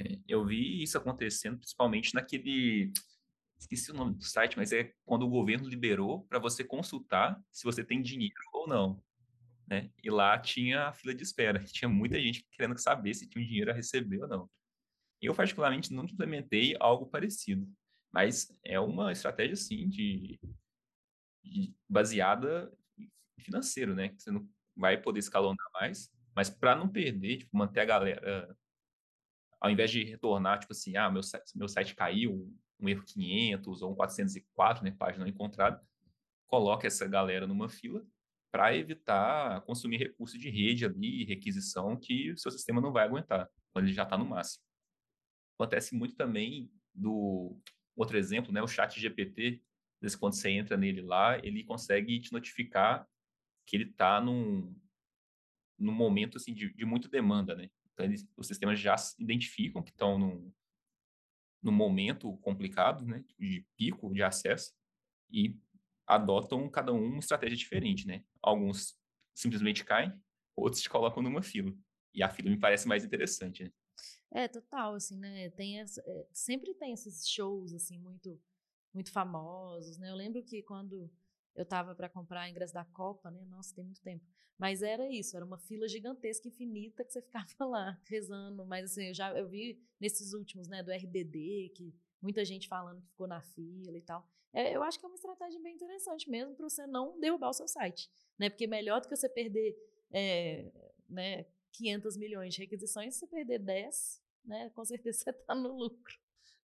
É, 0.00 0.18
eu 0.28 0.44
vi 0.44 0.82
isso 0.82 0.98
acontecendo 0.98 1.58
principalmente 1.58 2.14
naquele. 2.14 2.92
Esqueci 3.58 3.90
o 3.90 3.94
nome 3.94 4.14
do 4.14 4.24
site, 4.24 4.56
mas 4.56 4.72
é 4.72 4.92
quando 5.04 5.22
o 5.22 5.30
governo 5.30 5.68
liberou 5.68 6.24
para 6.24 6.38
você 6.38 6.62
consultar 6.62 7.40
se 7.50 7.64
você 7.64 7.82
tem 7.82 8.02
dinheiro 8.02 8.34
ou 8.52 8.68
não. 8.68 9.02
Né? 9.66 9.90
E 10.02 10.10
lá 10.10 10.38
tinha 10.38 10.88
a 10.88 10.92
fila 10.92 11.14
de 11.14 11.22
espera. 11.22 11.58
Tinha 11.64 11.88
muita 11.88 12.20
gente 12.20 12.46
querendo 12.52 12.78
saber 12.78 13.14
se 13.14 13.28
tinha 13.28 13.44
dinheiro 13.44 13.70
a 13.70 13.74
receber 13.74 14.22
ou 14.22 14.28
não. 14.28 14.50
Eu, 15.20 15.34
particularmente, 15.34 15.92
nunca 15.92 16.12
implementei 16.12 16.76
algo 16.78 17.06
parecido. 17.06 17.68
Mas 18.12 18.48
é 18.62 18.78
uma 18.78 19.10
estratégia, 19.10 19.56
sim, 19.56 19.88
de, 19.88 20.38
de 21.44 21.74
baseada 21.88 22.72
financeiro, 23.40 23.94
né? 23.94 24.14
Você 24.16 24.30
não 24.30 24.48
vai 24.76 25.00
poder 25.00 25.18
escalonar 25.18 25.66
mais, 25.74 26.10
mas 26.34 26.50
para 26.50 26.76
não 26.76 26.88
perder, 26.88 27.38
tipo, 27.38 27.56
manter 27.56 27.80
a 27.80 27.84
galera, 27.84 28.56
ao 29.60 29.70
invés 29.70 29.90
de 29.90 30.04
retornar, 30.04 30.58
tipo 30.58 30.72
assim, 30.72 30.96
ah, 30.96 31.10
meu, 31.10 31.22
meu 31.54 31.68
site 31.68 31.94
caiu, 31.94 32.54
um 32.80 32.88
erro 32.88 33.04
500 33.04 33.82
ou 33.82 33.92
um 33.92 33.94
404, 33.94 34.84
né, 34.84 34.90
página 34.90 35.24
não 35.24 35.30
encontrada, 35.30 35.82
coloca 36.46 36.86
essa 36.86 37.06
galera 37.06 37.46
numa 37.46 37.68
fila 37.68 38.06
para 38.52 38.74
evitar 38.76 39.60
consumir 39.62 39.98
recurso 39.98 40.38
de 40.38 40.48
rede 40.48 40.84
ali, 40.84 41.24
requisição 41.24 41.96
que 41.96 42.32
o 42.32 42.38
seu 42.38 42.50
sistema 42.50 42.80
não 42.80 42.92
vai 42.92 43.04
aguentar, 43.04 43.50
quando 43.72 43.86
ele 43.86 43.94
já 43.94 44.04
está 44.04 44.16
no 44.16 44.24
máximo. 44.24 44.64
Acontece 45.58 45.94
muito 45.94 46.14
também 46.14 46.70
do 46.94 47.58
outro 47.96 48.16
exemplo, 48.16 48.52
né, 48.52 48.62
o 48.62 48.68
chat 48.68 48.98
GPT, 48.98 49.62
quando 50.20 50.34
você 50.34 50.50
entra 50.50 50.76
nele 50.76 51.00
lá, 51.00 51.38
ele 51.38 51.64
consegue 51.64 52.20
te 52.20 52.32
notificar 52.32 53.08
que 53.66 53.76
ele 53.76 53.90
está 53.90 54.20
num, 54.20 54.74
num 55.78 55.92
momento 55.92 56.36
assim, 56.36 56.54
de, 56.54 56.72
de 56.72 56.84
muita 56.84 57.08
demanda, 57.08 57.56
né? 57.56 57.68
Então, 57.92 58.06
os 58.36 58.46
sistemas 58.46 58.78
já 58.78 58.94
identificam 59.18 59.82
que 59.82 59.90
estão 59.90 60.18
num, 60.18 60.52
num 61.66 61.72
momento 61.72 62.36
complicado, 62.38 63.04
né? 63.04 63.24
De 63.38 63.66
pico 63.76 64.12
de 64.14 64.22
acesso 64.22 64.72
e 65.30 65.58
adotam 66.06 66.70
cada 66.70 66.92
um 66.92 67.04
uma 67.04 67.18
estratégia 67.18 67.56
diferente, 67.56 68.06
né? 68.06 68.24
Alguns 68.40 68.96
simplesmente 69.34 69.84
caem, 69.84 70.12
outros 70.56 70.80
te 70.80 70.88
colocam 70.88 71.22
numa 71.22 71.42
fila. 71.42 71.76
E 72.14 72.22
a 72.22 72.30
fila 72.30 72.48
me 72.48 72.58
parece 72.58 72.86
mais 72.86 73.04
interessante, 73.04 73.64
né? 73.64 73.72
É, 74.32 74.48
total, 74.48 74.94
assim, 74.94 75.18
né? 75.18 75.50
Tem 75.50 75.80
essa, 75.80 76.00
é, 76.06 76.26
sempre 76.32 76.72
tem 76.74 76.92
esses 76.92 77.28
shows, 77.28 77.74
assim, 77.74 77.98
muito, 77.98 78.40
muito 78.94 79.10
famosos, 79.10 79.98
né? 79.98 80.10
Eu 80.10 80.14
lembro 80.14 80.42
que 80.42 80.62
quando 80.62 81.10
eu 81.56 81.62
estava 81.62 81.94
para 81.94 82.08
comprar 82.08 82.48
ingresso 82.48 82.74
da 82.74 82.84
Copa, 82.84 83.30
né? 83.30 83.44
Nossa, 83.46 83.74
tem 83.74 83.84
muito 83.84 84.00
tempo. 84.02 84.24
Mas 84.58 84.82
era 84.82 85.08
isso, 85.08 85.36
era 85.36 85.44
uma 85.44 85.58
fila 85.58 85.88
gigantesca, 85.88 86.46
infinita, 86.46 87.04
que 87.04 87.12
você 87.12 87.20
ficava 87.22 87.64
lá 87.64 88.00
rezando. 88.04 88.64
Mas 88.66 88.92
assim, 88.92 89.08
eu 89.08 89.14
já 89.14 89.36
eu 89.36 89.48
vi 89.48 89.82
nesses 89.98 90.34
últimos, 90.34 90.68
né, 90.68 90.82
do 90.82 90.92
RBD, 90.92 91.72
que 91.74 91.94
muita 92.20 92.44
gente 92.44 92.68
falando 92.68 93.00
que 93.00 93.08
ficou 93.08 93.26
na 93.26 93.40
fila 93.40 93.96
e 93.96 94.02
tal. 94.02 94.28
É, 94.52 94.74
eu 94.74 94.82
acho 94.82 94.98
que 94.98 95.04
é 95.04 95.08
uma 95.08 95.16
estratégia 95.16 95.60
bem 95.60 95.74
interessante 95.74 96.30
mesmo 96.30 96.54
para 96.54 96.68
você 96.68 96.86
não 96.86 97.18
derrubar 97.20 97.50
o 97.50 97.52
seu 97.52 97.68
site, 97.68 98.10
né? 98.38 98.48
Porque 98.48 98.66
melhor 98.66 99.00
do 99.00 99.08
que 99.08 99.16
você 99.16 99.28
perder, 99.28 99.76
é, 100.10 100.72
né, 101.08 101.46
500 101.72 102.16
milhões 102.16 102.54
de 102.54 102.60
requisições, 102.60 103.16
você 103.16 103.26
perder 103.26 103.58
10, 103.58 104.22
né? 104.44 104.70
Com 104.70 104.84
certeza 104.84 105.18
você 105.24 105.30
está 105.30 105.54
no 105.54 105.74
lucro. 105.74 106.14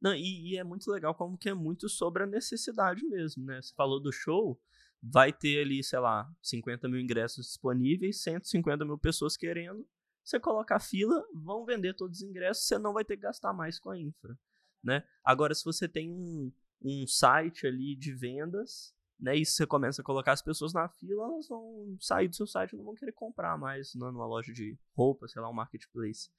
Não, 0.00 0.14
e, 0.14 0.52
e, 0.52 0.56
é 0.56 0.64
muito 0.64 0.90
legal 0.90 1.14
como 1.14 1.38
que 1.38 1.48
é 1.48 1.54
muito 1.54 1.88
sobre 1.88 2.24
a 2.24 2.26
necessidade 2.26 3.04
mesmo, 3.04 3.44
né? 3.44 3.62
Você 3.62 3.72
falou 3.74 4.00
do 4.00 4.10
show, 4.10 4.60
vai 5.02 5.32
ter 5.32 5.62
ali, 5.62 5.82
sei 5.82 5.98
lá, 5.98 6.30
50 6.40 6.88
mil 6.88 7.00
ingressos 7.00 7.46
disponíveis, 7.46 8.22
150 8.22 8.84
mil 8.84 8.96
pessoas 8.96 9.36
querendo. 9.36 9.86
Você 10.22 10.38
coloca 10.38 10.76
a 10.76 10.80
fila, 10.80 11.24
vão 11.34 11.64
vender 11.64 11.94
todos 11.94 12.18
os 12.18 12.22
ingressos, 12.22 12.66
você 12.66 12.78
não 12.78 12.92
vai 12.92 13.04
ter 13.04 13.16
que 13.16 13.22
gastar 13.22 13.52
mais 13.52 13.80
com 13.80 13.90
a 13.90 13.98
infra, 13.98 14.38
né? 14.82 15.04
Agora, 15.24 15.52
se 15.54 15.64
você 15.64 15.88
tem 15.88 16.12
um, 16.12 16.52
um 16.80 17.06
site 17.06 17.66
ali 17.66 17.96
de 17.96 18.14
vendas, 18.14 18.94
né, 19.18 19.36
e 19.36 19.44
você 19.44 19.66
começa 19.66 20.00
a 20.00 20.04
colocar 20.04 20.32
as 20.32 20.42
pessoas 20.42 20.72
na 20.72 20.88
fila, 20.88 21.24
elas 21.24 21.48
vão 21.48 21.96
sair 22.00 22.28
do 22.28 22.36
seu 22.36 22.46
site 22.46 22.72
e 22.72 22.76
não 22.76 22.84
vão 22.84 22.94
querer 22.94 23.12
comprar 23.12 23.58
mais 23.58 23.94
né, 23.94 24.10
numa 24.10 24.26
loja 24.26 24.52
de 24.52 24.78
roupa, 24.96 25.26
sei 25.26 25.42
lá, 25.42 25.48
um 25.50 25.54
marketplace. 25.54 26.30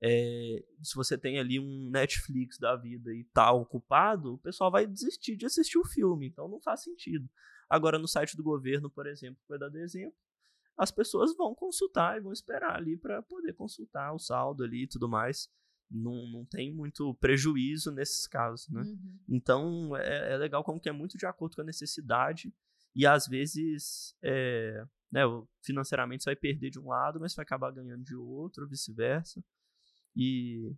É, 0.00 0.64
se 0.82 0.94
você 0.94 1.16
tem 1.16 1.38
ali 1.38 1.58
um 1.58 1.88
Netflix 1.90 2.58
da 2.58 2.76
vida 2.76 3.12
e 3.12 3.24
tá 3.32 3.50
ocupado, 3.52 4.34
o 4.34 4.38
pessoal 4.38 4.70
vai 4.70 4.86
desistir 4.86 5.36
de 5.36 5.46
assistir 5.46 5.78
o 5.78 5.86
filme, 5.86 6.26
então 6.26 6.48
não 6.48 6.60
faz 6.60 6.82
sentido. 6.82 7.28
Agora, 7.68 7.98
no 7.98 8.06
site 8.06 8.36
do 8.36 8.42
governo, 8.42 8.88
por 8.90 9.06
exemplo, 9.06 9.40
que 9.40 9.46
foi 9.46 9.58
dado 9.58 9.76
exemplo, 9.78 10.16
as 10.76 10.90
pessoas 10.90 11.34
vão 11.36 11.54
consultar 11.54 12.16
e 12.16 12.20
vão 12.20 12.32
esperar 12.32 12.76
ali 12.76 12.96
para 12.96 13.22
poder 13.22 13.54
consultar 13.54 14.12
o 14.12 14.18
saldo 14.18 14.62
ali 14.62 14.82
e 14.82 14.86
tudo 14.86 15.08
mais. 15.08 15.48
Não, 15.90 16.26
não 16.28 16.44
tem 16.44 16.74
muito 16.74 17.14
prejuízo 17.14 17.92
nesses 17.92 18.26
casos, 18.26 18.68
né? 18.68 18.82
Uhum. 18.82 19.18
Então, 19.28 19.96
é, 19.96 20.34
é, 20.34 20.36
legal 20.36 20.62
como 20.64 20.80
que 20.80 20.88
é 20.88 20.92
muito 20.92 21.16
de 21.16 21.26
acordo 21.26 21.54
com 21.54 21.62
a 21.62 21.64
necessidade 21.64 22.52
e 22.94 23.06
às 23.06 23.26
vezes, 23.26 24.16
é, 24.22 24.84
né, 25.12 25.20
financeiramente 25.62 26.24
você 26.24 26.30
vai 26.30 26.36
perder 26.36 26.70
de 26.70 26.80
um 26.80 26.88
lado, 26.88 27.20
mas 27.20 27.32
você 27.32 27.36
vai 27.36 27.44
acabar 27.44 27.70
ganhando 27.70 28.02
de 28.02 28.16
outro, 28.16 28.66
vice-versa. 28.66 29.44
E, 30.16 30.74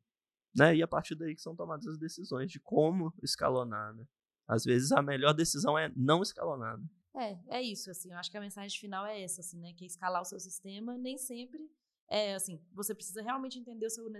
né, 0.54 0.74
e 0.76 0.82
a 0.82 0.88
partir 0.88 1.14
daí 1.14 1.34
que 1.34 1.40
são 1.40 1.54
tomadas 1.54 1.86
as 1.86 1.96
decisões 1.96 2.50
de 2.50 2.58
como 2.60 3.14
escalonar, 3.22 3.94
né? 3.94 4.04
Às 4.48 4.64
vezes 4.64 4.90
a 4.92 5.02
melhor 5.02 5.34
decisão 5.34 5.78
é 5.78 5.92
não 5.94 6.22
escalonar. 6.22 6.78
Né? 6.78 6.88
É, 7.14 7.58
é 7.58 7.62
isso, 7.62 7.90
assim, 7.90 8.10
eu 8.12 8.18
acho 8.18 8.30
que 8.30 8.36
a 8.36 8.40
mensagem 8.40 8.78
final 8.80 9.04
é 9.04 9.22
essa, 9.22 9.40
assim, 9.40 9.60
né, 9.60 9.72
que 9.74 9.84
escalar 9.84 10.22
o 10.22 10.24
seu 10.24 10.40
sistema 10.40 10.96
nem 10.96 11.18
sempre 11.18 11.68
é, 12.08 12.34
assim, 12.34 12.58
você 12.72 12.94
precisa 12.94 13.20
realmente 13.20 13.58
entender 13.58 13.86
o 13.86 13.90
seu, 13.90 14.10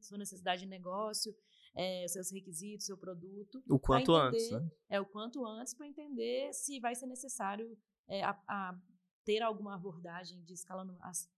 sua 0.00 0.16
necessidade 0.16 0.62
de 0.62 0.66
negócio, 0.66 1.36
é, 1.74 2.08
seus 2.08 2.30
requisitos, 2.30 2.86
seu 2.86 2.96
produto. 2.96 3.62
O 3.68 3.78
quanto 3.78 4.12
entender, 4.12 4.26
antes, 4.28 4.50
né? 4.50 4.70
É, 4.88 5.00
o 5.00 5.04
quanto 5.04 5.44
antes 5.44 5.74
para 5.74 5.86
entender 5.86 6.52
se 6.54 6.80
vai 6.80 6.94
ser 6.94 7.06
necessário 7.06 7.76
é, 8.08 8.24
a, 8.24 8.30
a 8.48 8.78
ter 9.24 9.42
alguma 9.42 9.74
abordagem 9.74 10.42
de 10.44 10.54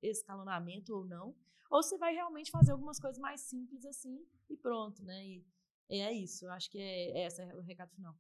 escalonamento 0.02 0.94
ou 0.94 1.04
não, 1.04 1.34
ou 1.68 1.82
se 1.82 1.98
vai 1.98 2.14
realmente 2.14 2.50
fazer 2.50 2.70
algumas 2.70 3.00
coisas 3.00 3.18
mais 3.18 3.40
simples 3.40 3.84
assim 3.84 4.24
e 4.48 4.56
pronto, 4.56 5.02
né? 5.02 5.26
E, 5.26 5.44
e 5.90 6.00
é 6.00 6.12
isso, 6.12 6.44
eu 6.44 6.52
acho 6.52 6.70
que 6.70 6.78
é, 6.78 7.22
é 7.22 7.26
esse 7.26 7.42
é 7.42 7.56
o 7.56 7.60
recado 7.60 7.90
final. 7.90 8.14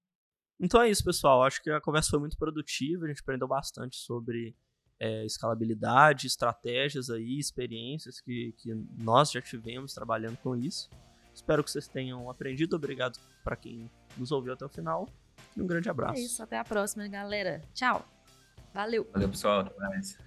Então 0.60 0.82
é 0.82 0.90
isso, 0.90 1.04
pessoal. 1.04 1.42
Acho 1.42 1.62
que 1.62 1.70
a 1.70 1.80
conversa 1.80 2.10
foi 2.10 2.18
muito 2.18 2.36
produtiva, 2.36 3.04
a 3.04 3.08
gente 3.08 3.20
aprendeu 3.20 3.46
bastante 3.46 3.96
sobre 3.96 4.54
é, 4.98 5.24
escalabilidade, 5.24 6.26
estratégias 6.26 7.10
aí, 7.10 7.38
experiências 7.38 8.20
que, 8.20 8.52
que 8.58 8.74
nós 8.98 9.30
já 9.30 9.40
tivemos 9.40 9.94
trabalhando 9.94 10.36
com 10.38 10.56
isso. 10.56 10.90
Espero 11.32 11.62
que 11.62 11.70
vocês 11.70 11.86
tenham 11.86 12.28
aprendido. 12.28 12.74
Obrigado 12.74 13.18
para 13.44 13.54
quem 13.54 13.88
nos 14.16 14.32
ouviu 14.32 14.52
até 14.52 14.64
o 14.64 14.68
final. 14.68 15.08
E 15.56 15.62
um 15.62 15.66
grande 15.66 15.88
abraço. 15.88 16.20
É 16.20 16.24
isso, 16.24 16.42
até 16.42 16.58
a 16.58 16.64
próxima, 16.64 17.06
galera. 17.06 17.62
Tchau. 17.72 18.04
Valeu. 18.74 19.08
Valeu, 19.12 19.28
pessoal. 19.28 19.60
Até 19.60 19.78
mais. 19.78 20.18